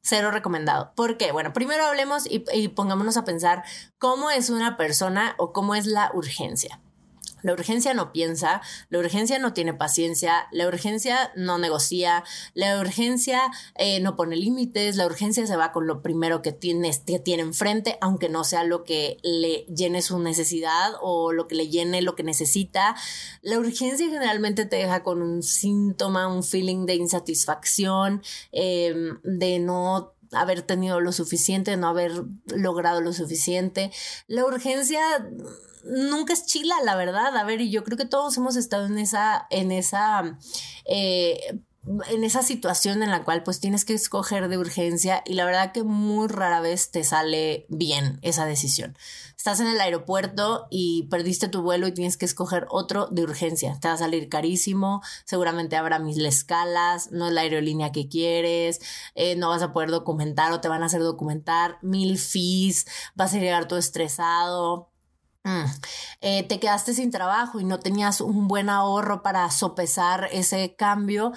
[0.03, 0.93] Cero recomendado.
[0.95, 1.33] ¿Por qué?
[1.33, 3.65] Bueno, primero hablemos y, y pongámonos a pensar
[3.99, 6.81] cómo es una persona o cómo es la urgencia.
[7.45, 13.53] La urgencia no piensa, la urgencia no tiene paciencia, la urgencia no negocia, la urgencia
[13.75, 17.43] eh, no pone límites, la urgencia se va con lo primero que tiene, que tiene
[17.43, 22.01] enfrente, aunque no sea lo que le llene su necesidad o lo que le llene
[22.01, 22.97] lo que necesita.
[23.43, 30.14] La urgencia generalmente te deja con un síntoma, un feeling de insatisfacción, em, de no
[30.35, 32.13] haber tenido lo suficiente, no haber
[32.55, 33.91] logrado lo suficiente.
[34.27, 35.01] La urgencia
[35.85, 37.37] nunca es chila, la verdad.
[37.37, 40.39] A ver, y yo creo que todos hemos estado en esa, en esa,
[40.85, 41.61] eh,
[42.09, 45.73] en esa situación en la cual pues tienes que escoger de urgencia y la verdad
[45.73, 48.97] que muy rara vez te sale bien esa decisión.
[49.37, 53.79] Estás en el aeropuerto y perdiste tu vuelo y tienes que escoger otro de urgencia.
[53.81, 58.81] Te va a salir carísimo, seguramente habrá mil escalas, no es la aerolínea que quieres,
[59.15, 63.35] eh, no vas a poder documentar o te van a hacer documentar, mil fees, vas
[63.35, 64.95] a llegar todo estresado
[65.45, 65.65] Mm.
[66.23, 71.33] Eh, te quedaste sin trabajo y no tenías un buen ahorro para sopesar ese cambio,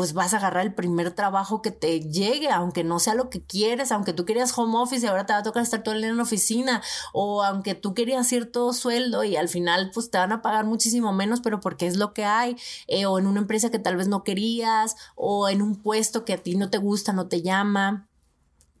[0.00, 3.42] pues vas a agarrar el primer trabajo que te llegue, aunque no sea lo que
[3.42, 6.00] quieres, aunque tú querías home office y ahora te va a tocar estar todo el
[6.00, 6.80] día en la oficina,
[7.12, 11.12] o aunque tú querías cierto sueldo y al final pues te van a pagar muchísimo
[11.12, 14.08] menos, pero porque es lo que hay, eh, o en una empresa que tal vez
[14.08, 18.08] no querías, o en un puesto que a ti no te gusta, no te llama.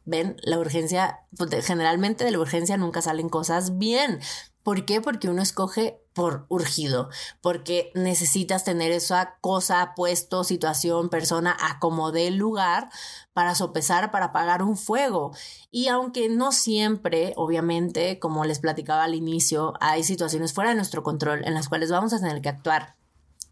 [0.06, 4.20] Ven, la urgencia, pues generalmente de la urgencia nunca salen cosas bien.
[4.62, 5.02] ¿Por qué?
[5.02, 6.00] Porque uno escoge
[6.48, 7.08] urgido,
[7.40, 12.90] porque necesitas tener esa cosa, puesto, situación, persona, acomode el lugar
[13.32, 15.32] para sopesar, para apagar un fuego.
[15.70, 21.02] Y aunque no siempre, obviamente, como les platicaba al inicio, hay situaciones fuera de nuestro
[21.02, 22.99] control en las cuales vamos a tener que actuar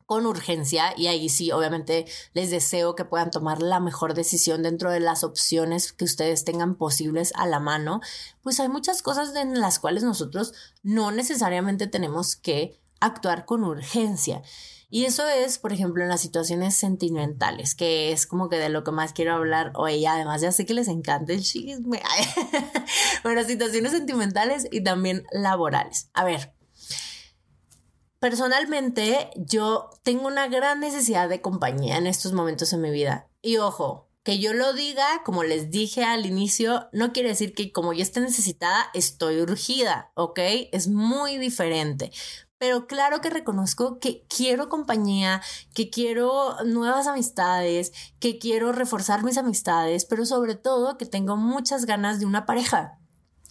[0.09, 4.91] con urgencia y ahí sí, obviamente les deseo que puedan tomar la mejor decisión dentro
[4.91, 8.01] de las opciones que ustedes tengan posibles a la mano,
[8.41, 14.41] pues hay muchas cosas en las cuales nosotros no necesariamente tenemos que actuar con urgencia.
[14.89, 18.85] Y eso es, por ejemplo, en las situaciones sentimentales, que es como que de lo
[18.85, 20.07] que más quiero hablar hoy.
[20.07, 22.01] Además, ya sé que les encanta el chisme.
[23.23, 26.09] bueno, situaciones sentimentales y también laborales.
[26.15, 26.55] A ver,
[28.21, 33.29] personalmente yo tengo una gran necesidad de compañía en estos momentos en mi vida.
[33.43, 37.73] Y ojo, que yo lo diga, como les dije al inicio, no quiere decir que
[37.73, 40.39] como yo esté necesitada, estoy urgida, ¿ok?
[40.73, 42.11] Es muy diferente.
[42.59, 45.41] Pero claro que reconozco que quiero compañía,
[45.75, 51.87] que quiero nuevas amistades, que quiero reforzar mis amistades, pero sobre todo que tengo muchas
[51.87, 52.99] ganas de una pareja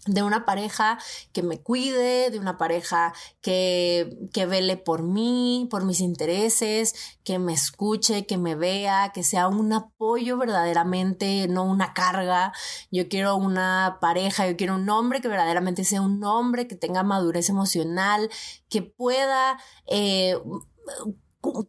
[0.07, 0.97] de una pareja
[1.33, 7.39] que me cuide, de una pareja que, que vele por mí, por mis intereses, que
[7.39, 12.53] me escuche, que me vea, que sea un apoyo verdaderamente, no una carga.
[12.91, 17.03] Yo quiero una pareja, yo quiero un hombre que verdaderamente sea un hombre, que tenga
[17.03, 18.29] madurez emocional,
[18.69, 19.59] que pueda...
[19.87, 20.37] Eh,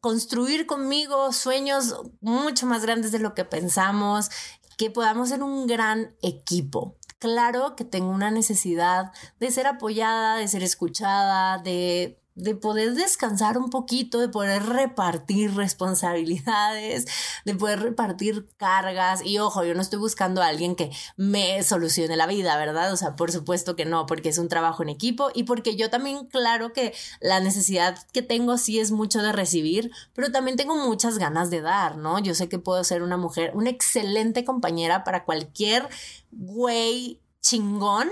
[0.01, 4.31] construir conmigo sueños mucho más grandes de lo que pensamos,
[4.77, 10.49] que podamos ser un gran equipo claro que tengo una necesidad de ser apoyada, de
[10.49, 17.07] ser escuchada, de, de poder descansar un poquito, de poder repartir responsabilidades,
[17.45, 19.25] de poder repartir cargas.
[19.25, 22.93] Y ojo, yo no estoy buscando a alguien que me solucione la vida, ¿verdad?
[22.93, 25.91] O sea, por supuesto que no, porque es un trabajo en equipo y porque yo
[25.91, 30.77] también, claro que la necesidad que tengo sí es mucho de recibir, pero también tengo
[30.77, 32.21] muchas ganas de dar, ¿no?
[32.21, 35.89] Yo sé que puedo ser una mujer, una excelente compañera para cualquier
[36.31, 38.09] güey chingón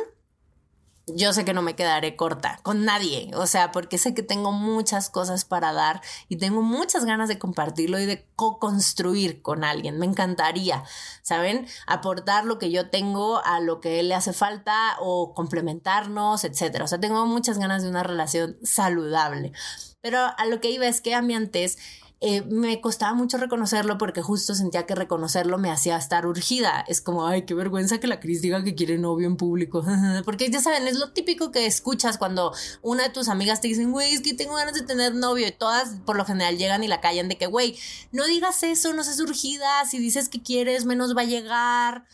[1.07, 4.51] yo sé que no me quedaré corta con nadie, o sea, porque sé que tengo
[4.51, 9.99] muchas cosas para dar y tengo muchas ganas de compartirlo y de co-construir con alguien.
[9.99, 10.83] Me encantaría,
[11.23, 11.69] ¿saben?
[11.87, 16.85] Aportar lo que yo tengo a lo que le hace falta o complementarnos, etcétera.
[16.85, 19.53] O sea, tengo muchas ganas de una relación saludable.
[20.01, 21.79] Pero a lo que iba es que a mí antes
[22.23, 26.83] eh, me costaba mucho reconocerlo porque justo sentía que reconocerlo me hacía estar urgida.
[26.89, 29.85] Es como, ay, qué vergüenza que la Cris diga que quiere novio en público.
[30.25, 33.93] porque ya saben, es lo típico que escuchas cuando una de tus amigas te dicen,
[33.93, 36.89] güey, es que tengo ganas de tener novio y todas por lo general llegan y
[36.89, 37.79] la callan de que, güey,
[38.13, 42.07] no digas eso, no seas urgida, si dices que quieres, menos va a llegar.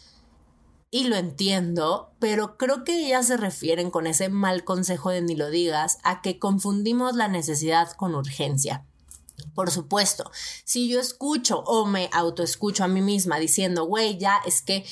[0.91, 5.37] Y lo entiendo, pero creo que ellas se refieren con ese mal consejo de ni
[5.37, 8.85] lo digas a que confundimos la necesidad con urgencia.
[9.55, 10.31] Por supuesto,
[10.65, 14.85] si yo escucho o me autoescucho a mí misma diciendo, güey, ya es que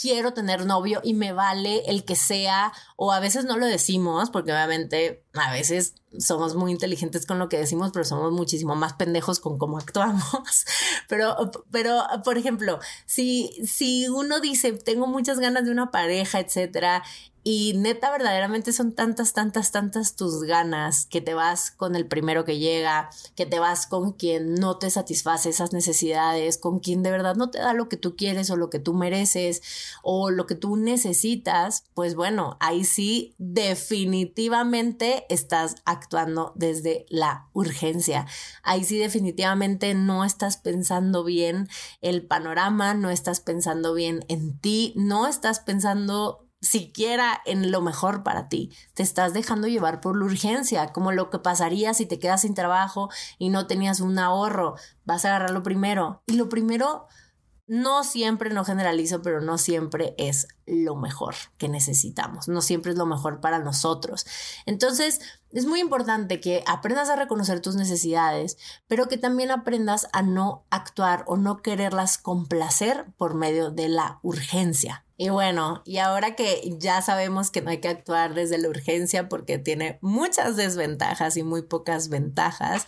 [0.00, 4.30] quiero tener novio y me vale el que sea, o a veces no lo decimos,
[4.30, 8.94] porque obviamente a veces somos muy inteligentes con lo que decimos, pero somos muchísimo más
[8.94, 10.64] pendejos con cómo actuamos.
[11.08, 17.02] Pero, pero, por ejemplo, si, si uno dice, tengo muchas ganas de una pareja, etcétera,
[17.50, 22.44] y neta, verdaderamente son tantas, tantas, tantas tus ganas que te vas con el primero
[22.44, 27.10] que llega, que te vas con quien no te satisface esas necesidades, con quien de
[27.10, 29.62] verdad no te da lo que tú quieres o lo que tú mereces
[30.02, 38.26] o lo que tú necesitas, pues bueno, ahí sí definitivamente estás actuando desde la urgencia.
[38.62, 41.70] Ahí sí definitivamente no estás pensando bien
[42.02, 48.22] el panorama, no estás pensando bien en ti, no estás pensando siquiera en lo mejor
[48.22, 48.72] para ti.
[48.94, 52.54] Te estás dejando llevar por la urgencia, como lo que pasaría si te quedas sin
[52.54, 54.74] trabajo y no tenías un ahorro.
[55.04, 56.22] Vas a agarrar lo primero.
[56.26, 57.06] Y lo primero,
[57.68, 62.48] no siempre, no generalizo, pero no siempre es lo mejor que necesitamos.
[62.48, 64.26] No siempre es lo mejor para nosotros.
[64.64, 65.20] Entonces,
[65.52, 68.56] es muy importante que aprendas a reconocer tus necesidades,
[68.88, 74.18] pero que también aprendas a no actuar o no quererlas complacer por medio de la
[74.22, 75.04] urgencia.
[75.18, 79.28] Y bueno, y ahora que ya sabemos que no hay que actuar desde la urgencia
[79.28, 82.86] porque tiene muchas desventajas y muy pocas ventajas,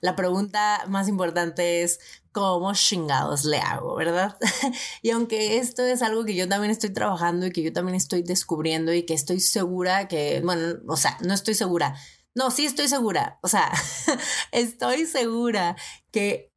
[0.00, 2.00] la pregunta más importante es,
[2.32, 4.36] ¿cómo chingados le hago, verdad?
[5.02, 8.22] y aunque esto es algo que yo también estoy trabajando y que yo también estoy
[8.22, 11.94] descubriendo y que estoy segura que, bueno, o sea, no estoy segura,
[12.34, 13.38] no, sí estoy segura.
[13.42, 13.70] O sea,
[14.52, 15.76] estoy segura
[16.10, 16.52] que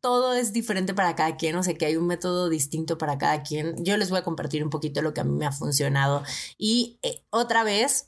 [0.00, 1.56] todo es diferente para cada quien.
[1.56, 3.84] O sea, que hay un método distinto para cada quien.
[3.84, 6.22] Yo les voy a compartir un poquito lo que a mí me ha funcionado.
[6.56, 8.06] Y eh, otra vez,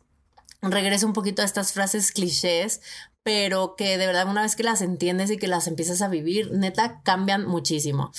[0.63, 2.81] regreso un poquito a estas frases clichés,
[3.23, 6.53] pero que de verdad una vez que las entiendes y que las empiezas a vivir,
[6.53, 8.13] neta, cambian muchísimo.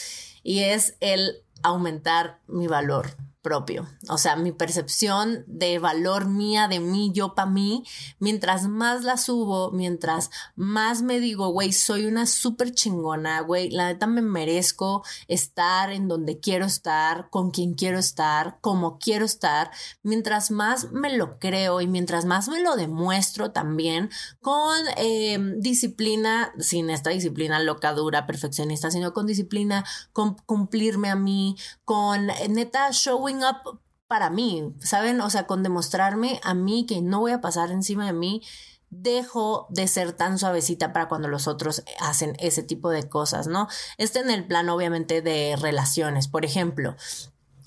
[0.44, 3.88] Y es el aumentar mi valor propio.
[4.10, 7.84] O sea, mi percepción de valor mía, de mí, yo para mí,
[8.20, 13.88] mientras más la subo, mientras más me digo, güey, soy una súper chingona, güey, la
[13.88, 19.72] neta me merezco estar en donde quiero estar, con quien quiero estar, como quiero estar,
[20.04, 26.54] mientras más me lo creo y mientras más me lo demuestro también con eh, disciplina,
[26.60, 32.48] sin esta disciplina loca, dura, perfeccionista, sino con disciplina, con cumplirme a mí, con eh,
[32.50, 32.92] neta
[33.38, 35.22] up para mí, ¿saben?
[35.22, 38.42] O sea, con demostrarme a mí que no voy a pasar encima de mí,
[38.90, 43.70] dejo de ser tan suavecita para cuando los otros hacen ese tipo de cosas, ¿no?
[43.98, 46.28] Este en el plano, obviamente, de relaciones.
[46.28, 46.98] Por ejemplo,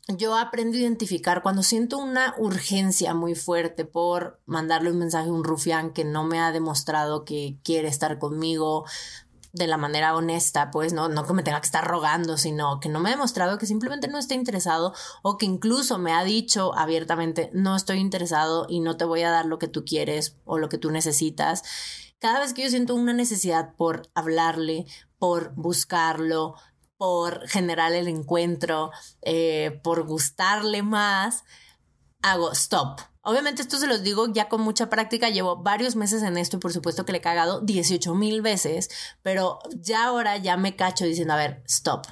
[0.07, 5.33] yo aprendo a identificar cuando siento una urgencia muy fuerte por mandarle un mensaje a
[5.33, 8.85] un rufián que no me ha demostrado que quiere estar conmigo,
[9.55, 12.89] de la manera honesta, pues no, no que me tenga que estar rogando, sino que
[12.89, 14.93] no me ha demostrado que simplemente no esté interesado
[15.23, 19.31] o que incluso me ha dicho abiertamente no estoy interesado y no te voy a
[19.31, 21.63] dar lo que tú quieres o lo que tú necesitas.
[22.19, 24.87] Cada vez que yo siento una necesidad por hablarle,
[25.19, 26.57] por buscarlo,
[26.97, 28.91] por generar el encuentro,
[29.23, 31.45] eh, por gustarle más,
[32.23, 36.37] hago stop Obviamente esto se los digo ya con mucha práctica, llevo varios meses en
[36.37, 38.91] esto y por supuesto que le he cagado 18 mil veces,
[39.23, 42.07] pero ya ahora ya me cacho diciendo, a ver, stop.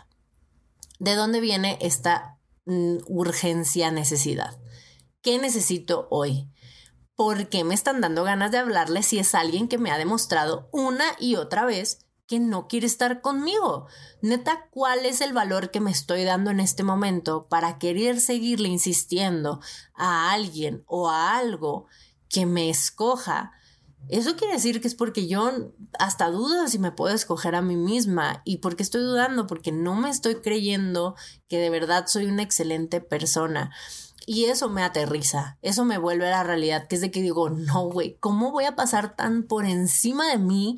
[0.99, 4.59] ¿De dónde viene esta mm, urgencia, necesidad?
[5.21, 6.49] ¿Qué necesito hoy?
[7.15, 10.71] ¿Por qué me están dando ganas de hablarle si es alguien que me ha demostrado
[10.73, 12.07] una y otra vez
[12.41, 13.87] no quiere estar conmigo.
[14.21, 18.69] Neta, ¿cuál es el valor que me estoy dando en este momento para querer seguirle
[18.69, 19.61] insistiendo
[19.95, 21.87] a alguien o a algo
[22.29, 23.53] que me escoja?
[24.09, 25.51] Eso quiere decir que es porque yo
[25.99, 28.43] hasta dudo si me puedo escoger a mí misma.
[28.45, 29.47] ¿Y por qué estoy dudando?
[29.47, 31.15] Porque no me estoy creyendo
[31.49, 33.71] que de verdad soy una excelente persona.
[34.27, 37.51] Y eso me aterriza, eso me vuelve a la realidad, que es de que digo,
[37.51, 40.77] no, güey, ¿cómo voy a pasar tan por encima de mí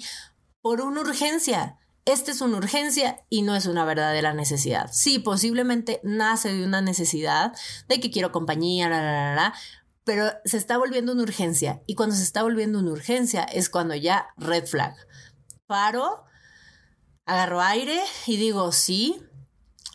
[0.65, 1.79] por una urgencia.
[2.07, 4.89] Esta es una urgencia y no es una verdadera necesidad.
[4.91, 7.53] Sí, posiblemente nace de una necesidad
[7.87, 9.53] de que quiero compañía,
[10.05, 11.83] pero se está volviendo una urgencia.
[11.87, 14.97] Y cuando se está volviendo una urgencia es cuando ya red flag.
[15.67, 16.25] Paro,
[17.27, 19.21] agarro aire y digo, sí,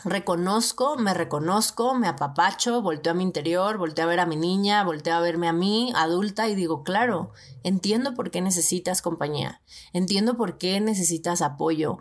[0.04, 4.84] reconozco, me reconozco, me apapacho, volteo a mi interior, volteo a ver a mi niña,
[4.84, 7.32] volteo a verme a mí, adulta, y digo, claro,
[7.64, 9.62] entiendo por qué necesitas compañía,
[9.94, 11.98] entiendo por qué necesitas apoyo.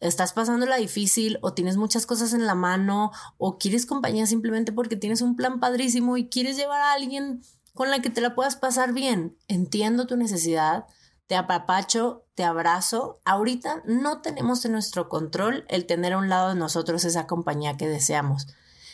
[0.00, 4.96] Estás pasándola difícil o tienes muchas cosas en la mano o quieres compañía simplemente porque
[4.96, 8.56] tienes un plan padrísimo y quieres llevar a alguien con la que te la puedas
[8.56, 9.36] pasar bien.
[9.48, 10.86] Entiendo tu necesidad,
[11.26, 13.20] te apapacho, te abrazo.
[13.24, 17.76] Ahorita no tenemos en nuestro control el tener a un lado de nosotros esa compañía
[17.76, 18.46] que deseamos.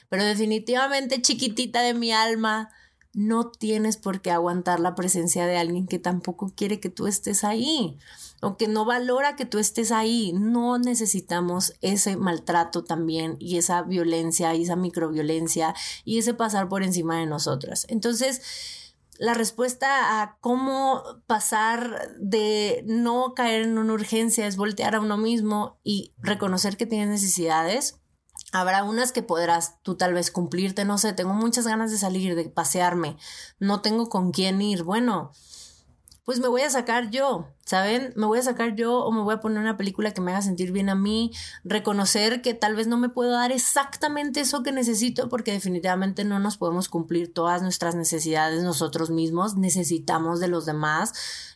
[0.09, 2.71] Pero definitivamente, chiquitita de mi alma,
[3.13, 7.43] no tienes por qué aguantar la presencia de alguien que tampoco quiere que tú estés
[7.43, 7.97] ahí
[8.41, 10.33] o que no valora que tú estés ahí.
[10.33, 15.75] No necesitamos ese maltrato también y esa violencia y esa microviolencia
[16.05, 17.87] y ese pasar por encima de nosotras.
[17.89, 18.43] Entonces,
[19.21, 25.19] la respuesta a cómo pasar de no caer en una urgencia es voltear a uno
[25.19, 28.01] mismo y reconocer que tienes necesidades.
[28.51, 32.35] Habrá unas que podrás tú tal vez cumplirte, no sé, tengo muchas ganas de salir,
[32.35, 33.19] de pasearme,
[33.59, 34.85] no tengo con quién ir.
[34.85, 35.33] Bueno,
[36.25, 38.13] pues me voy a sacar yo, ¿saben?
[38.17, 40.43] Me voy a sacar yo o me voy a poner una película que me haga
[40.43, 41.31] sentir bien a mí,
[41.63, 46.41] reconocer que tal vez no me puedo dar exactamente eso que necesito porque definitivamente no
[46.41, 51.13] nos podemos cumplir todas nuestras necesidades nosotros mismos, necesitamos de los demás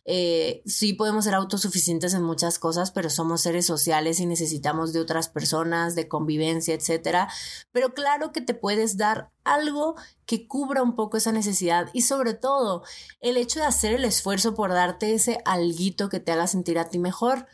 [0.07, 5.01] eh, sí podemos ser autosuficientes en muchas cosas, pero somos seres sociales y necesitamos de
[5.01, 7.29] otras personas, de convivencia, etcétera.
[7.73, 9.97] Pero claro que te puedes dar algo
[10.27, 12.83] que cubra un poco esa necesidad y sobre todo
[13.21, 16.89] el hecho de hacer el esfuerzo por darte ese alguito que te haga sentir a
[16.89, 17.47] ti mejor.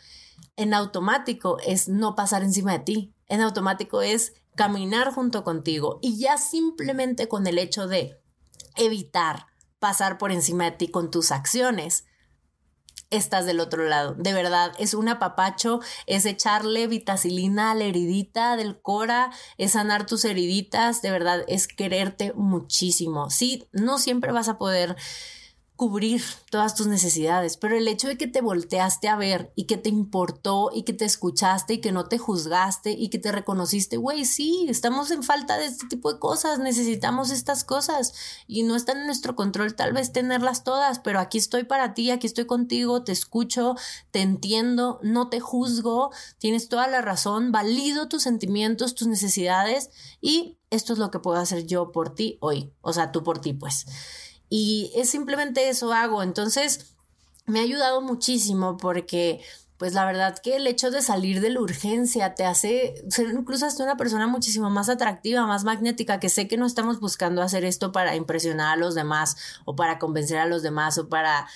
[0.57, 3.15] En automático es no pasar encima de ti.
[3.27, 8.21] En automático es caminar junto contigo y ya simplemente con el hecho de
[8.77, 9.47] evitar
[9.79, 12.05] pasar por encima de ti con tus acciones,
[13.11, 14.15] estás del otro lado.
[14.15, 20.07] De verdad, es un apapacho, es echarle vitacilina a la heridita del cora, es sanar
[20.07, 23.31] tus heriditas, de verdad, es quererte muchísimo.
[23.31, 24.97] Sí, no siempre vas a poder
[25.81, 29.79] cubrir todas tus necesidades, pero el hecho de que te volteaste a ver y que
[29.79, 33.97] te importó y que te escuchaste y que no te juzgaste y que te reconociste,
[33.97, 38.13] güey, sí, estamos en falta de este tipo de cosas, necesitamos estas cosas
[38.47, 42.11] y no están en nuestro control tal vez tenerlas todas, pero aquí estoy para ti,
[42.11, 43.75] aquí estoy contigo, te escucho,
[44.11, 49.89] te entiendo, no te juzgo, tienes toda la razón, valido tus sentimientos, tus necesidades
[50.21, 53.41] y esto es lo que puedo hacer yo por ti hoy, o sea, tú por
[53.41, 53.87] ti, pues.
[54.51, 56.23] Y es simplemente eso hago.
[56.23, 56.93] Entonces,
[57.47, 59.41] me ha ayudado muchísimo porque
[59.81, 63.65] pues la verdad que el hecho de salir de la urgencia te hace ser incluso
[63.65, 67.65] hasta una persona muchísimo más atractiva, más magnética, que sé que no estamos buscando hacer
[67.65, 71.47] esto para impresionar a los demás o para convencer a los demás o para,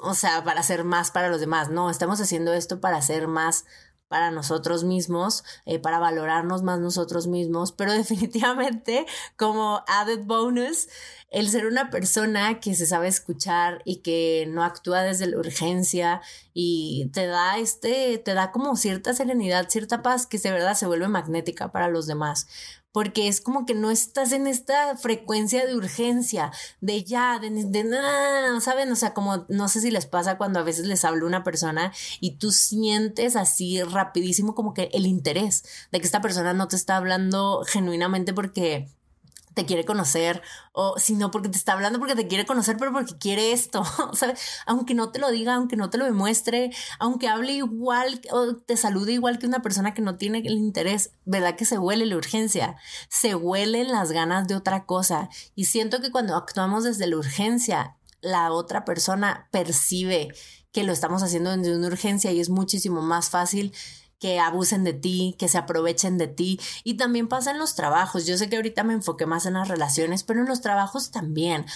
[0.00, 3.66] o sea, para hacer más para los demás, no, estamos haciendo esto para ser más
[4.08, 9.06] para nosotros mismos, eh, para valorarnos más nosotros mismos, pero definitivamente
[9.36, 10.88] como added bonus,
[11.34, 16.22] el ser una persona que se sabe escuchar y que no actúa desde la urgencia
[16.54, 20.86] y te da este, te da como cierta serenidad, cierta paz que de verdad se
[20.86, 22.46] vuelve magnética para los demás
[22.92, 27.82] porque es como que no estás en esta frecuencia de urgencia, de ya, de, de
[27.82, 28.92] nada, ¿saben?
[28.92, 31.92] O sea, como no sé si les pasa cuando a veces les habla una persona
[32.20, 36.76] y tú sientes así rapidísimo como que el interés de que esta persona no te
[36.76, 38.88] está hablando genuinamente porque
[39.54, 40.42] te quiere conocer
[40.72, 43.84] o si no porque te está hablando porque te quiere conocer pero porque quiere esto,
[44.12, 44.40] ¿sabes?
[44.66, 48.76] Aunque no te lo diga, aunque no te lo demuestre, aunque hable igual o te
[48.76, 52.16] salude igual que una persona que no tiene el interés, ¿verdad que se huele la
[52.16, 52.76] urgencia?
[53.08, 57.96] Se huelen las ganas de otra cosa y siento que cuando actuamos desde la urgencia,
[58.20, 60.28] la otra persona percibe
[60.72, 63.72] que lo estamos haciendo desde una urgencia y es muchísimo más fácil
[64.24, 66.58] que abusen de ti, que se aprovechen de ti.
[66.82, 68.24] Y también pasa en los trabajos.
[68.24, 71.66] Yo sé que ahorita me enfoqué más en las relaciones, pero en los trabajos también.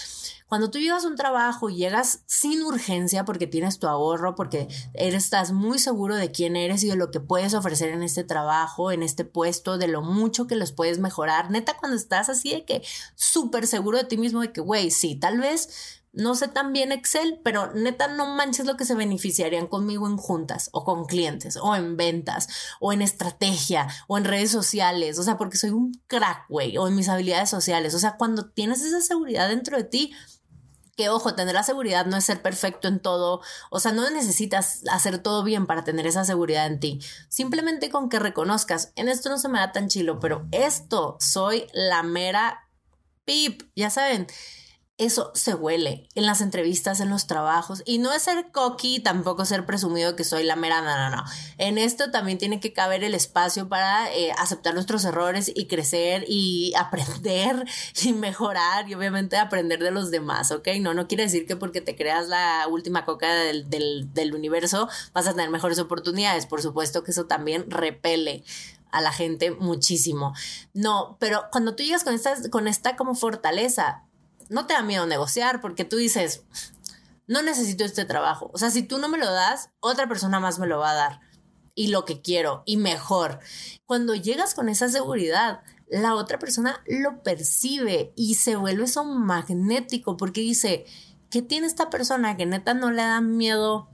[0.47, 4.67] Cuando tú llegas a un trabajo y llegas sin urgencia porque tienes tu ahorro, porque
[4.95, 8.23] eres, estás muy seguro de quién eres y de lo que puedes ofrecer en este
[8.23, 11.51] trabajo, en este puesto, de lo mucho que los puedes mejorar.
[11.51, 12.81] Neta, cuando estás así de que
[13.13, 16.91] súper seguro de ti mismo, de que, güey, sí, tal vez no sé tan bien
[16.91, 21.57] Excel, pero neta no manches lo que se beneficiarían conmigo en juntas o con clientes
[21.57, 22.47] o en ventas
[22.79, 26.87] o en estrategia o en redes sociales, o sea, porque soy un crack, güey, o
[26.87, 30.13] en mis habilidades sociales, o sea, cuando tienes esa seguridad dentro de ti,
[30.97, 34.81] que ojo, tener la seguridad no es ser perfecto en todo, o sea, no necesitas
[34.91, 36.99] hacer todo bien para tener esa seguridad en ti.
[37.29, 41.67] Simplemente con que reconozcas, en esto no se me da tan chilo, pero esto soy
[41.71, 42.67] la mera
[43.23, 44.27] pip, ya saben
[44.99, 47.81] eso se huele en las entrevistas, en los trabajos.
[47.85, 51.23] Y no es ser cocky, tampoco ser presumido que soy la mera, no, no, no.
[51.57, 56.25] En esto también tiene que caber el espacio para eh, aceptar nuestros errores y crecer
[56.27, 57.65] y aprender
[58.03, 60.67] y mejorar y obviamente aprender de los demás, ¿ok?
[60.81, 65.27] No, no quiere decir que porque te creas la última coca del, del, universo vas
[65.27, 66.45] a tener mejores oportunidades.
[66.45, 68.43] Por supuesto que eso también repele
[68.91, 70.33] a la gente muchísimo.
[70.73, 74.03] No, pero cuando tú llegas con esta, con esta como fortaleza,
[74.49, 76.43] no te da miedo negociar porque tú dices,
[77.27, 78.49] no necesito este trabajo.
[78.53, 80.95] O sea, si tú no me lo das, otra persona más me lo va a
[80.95, 81.19] dar.
[81.75, 83.39] Y lo que quiero, y mejor.
[83.85, 90.17] Cuando llegas con esa seguridad, la otra persona lo percibe y se vuelve eso magnético
[90.17, 90.85] porque dice,
[91.29, 93.89] ¿qué tiene esta persona que neta no le da miedo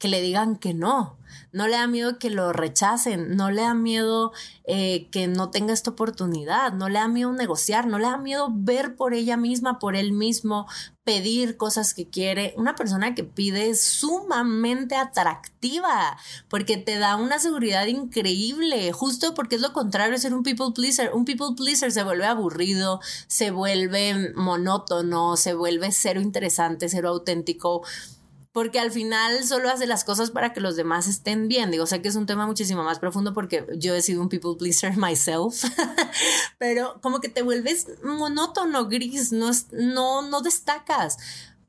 [0.00, 1.20] que le digan que no?
[1.52, 4.32] no le da miedo que lo rechacen, no le da miedo
[4.64, 8.48] eh, que no tenga esta oportunidad, no le da miedo negociar, no le da miedo
[8.52, 10.66] ver por ella misma, por él mismo,
[11.02, 12.54] pedir cosas que quiere.
[12.56, 16.16] Una persona que pide es sumamente atractiva
[16.48, 20.72] porque te da una seguridad increíble, justo porque es lo contrario de ser un people
[20.74, 21.12] pleaser.
[21.12, 27.82] Un people pleaser se vuelve aburrido, se vuelve monótono, se vuelve cero interesante, cero auténtico
[28.52, 31.70] porque al final solo hace las cosas para que los demás estén bien.
[31.70, 34.56] Digo, sé que es un tema muchísimo más profundo porque yo he sido un people
[34.58, 35.64] pleaser myself,
[36.58, 41.16] pero como que te vuelves monótono, gris, no, no, no destacas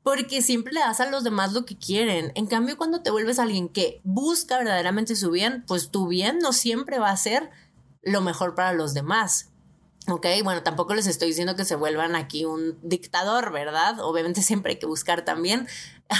[0.02, 2.32] porque siempre le das a los demás lo que quieren.
[2.34, 6.52] En cambio, cuando te vuelves alguien que busca verdaderamente su bien, pues tu bien no
[6.52, 7.50] siempre va a ser
[8.02, 9.52] lo mejor para los demás.
[10.08, 14.00] Ok, bueno, tampoco les estoy diciendo que se vuelvan aquí un dictador, ¿verdad?
[14.00, 15.68] Obviamente siempre hay que buscar también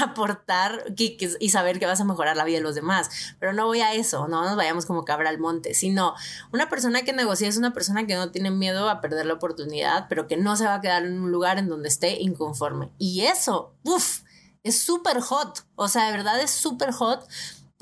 [0.00, 3.80] aportar y, saber que vas a mejorar la vida de los demás, pero no voy
[3.80, 6.14] a eso, no nos vayamos como cabra al monte, sino
[6.52, 10.06] una persona que negocia es una persona que no tiene miedo a perder la oportunidad,
[10.08, 12.90] pero que no se va a quedar en un lugar en donde esté inconforme.
[12.98, 14.22] Y eso, uff,
[14.62, 17.26] es súper hot, o sea, de verdad es súper hot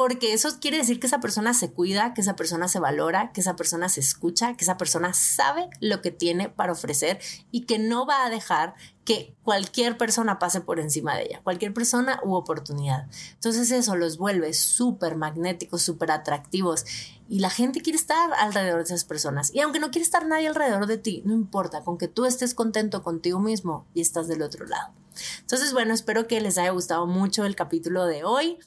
[0.01, 3.43] porque eso quiere decir que esa persona se cuida, que esa persona se valora, que
[3.43, 7.21] esa persona se escucha, que esa persona sabe lo que tiene para ofrecer
[7.51, 8.75] y que no va a dejar
[9.05, 13.09] que cualquier persona pase por encima de ella, cualquier persona u oportunidad.
[13.35, 16.87] Entonces eso los vuelve súper magnéticos, súper atractivos
[17.29, 19.55] y la gente quiere estar alrededor de esas personas.
[19.55, 22.55] Y aunque no quiere estar nadie alrededor de ti, no importa, con que tú estés
[22.55, 24.95] contento contigo mismo y estás del otro lado.
[25.41, 28.59] Entonces, bueno, espero que les haya gustado mucho el capítulo de hoy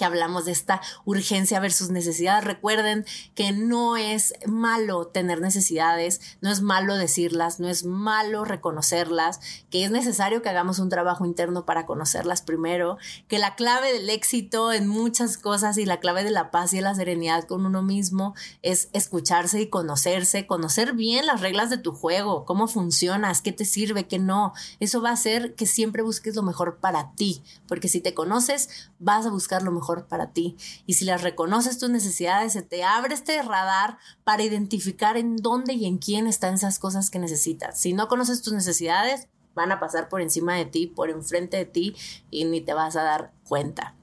[0.00, 2.42] que hablamos de esta urgencia versus necesidad.
[2.42, 9.40] Recuerden que no es malo tener necesidades, no es malo decirlas, no es malo reconocerlas,
[9.68, 12.96] que es necesario que hagamos un trabajo interno para conocerlas primero,
[13.28, 16.76] que la clave del éxito en muchas cosas y la clave de la paz y
[16.76, 21.76] de la serenidad con uno mismo es escucharse y conocerse, conocer bien las reglas de
[21.76, 24.54] tu juego, cómo funcionas, qué te sirve, qué no.
[24.78, 28.88] Eso va a hacer que siempre busques lo mejor para ti, porque si te conoces,
[28.98, 30.56] vas a buscar lo mejor para ti.
[30.86, 35.74] Y si las reconoces tus necesidades, se te abre este radar para identificar en dónde
[35.74, 37.78] y en quién están esas cosas que necesitas.
[37.78, 41.66] Si no conoces tus necesidades, van a pasar por encima de ti, por enfrente de
[41.66, 41.96] ti
[42.30, 43.94] y ni te vas a dar cuenta.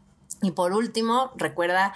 [0.42, 1.94] Y por último, recuerda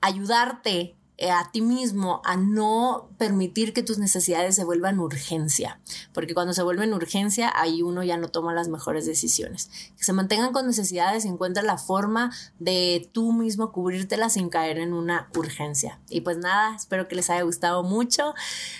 [0.00, 0.96] ayudarte
[1.28, 5.78] a ti mismo a no permitir que tus necesidades se vuelvan urgencia,
[6.14, 9.70] porque cuando se vuelven urgencia, ahí uno ya no toma las mejores decisiones.
[9.98, 14.78] Que se mantengan con necesidades y encuentra la forma de tú mismo cubrírtelas sin caer
[14.78, 16.00] en una urgencia.
[16.08, 18.34] Y pues nada, espero que les haya gustado mucho.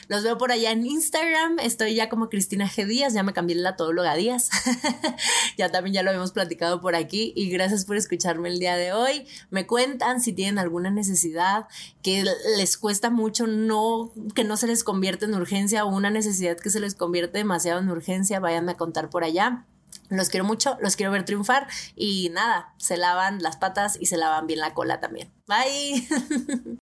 [0.09, 2.87] Los veo por allá en Instagram, estoy ya como Cristina G.
[2.87, 4.49] Díaz, ya me cambié la todóloga Díaz.
[5.59, 8.93] ya también ya lo habíamos platicado por aquí y gracias por escucharme el día de
[8.93, 9.27] hoy.
[9.51, 11.67] Me cuentan si tienen alguna necesidad
[12.03, 16.57] que les cuesta mucho no, que no se les convierte en urgencia o una necesidad
[16.57, 19.67] que se les convierte demasiado en urgencia, vayan a contar por allá.
[20.09, 24.17] Los quiero mucho, los quiero ver triunfar y nada, se lavan las patas y se
[24.17, 25.31] lavan bien la cola también.
[25.47, 26.79] Bye.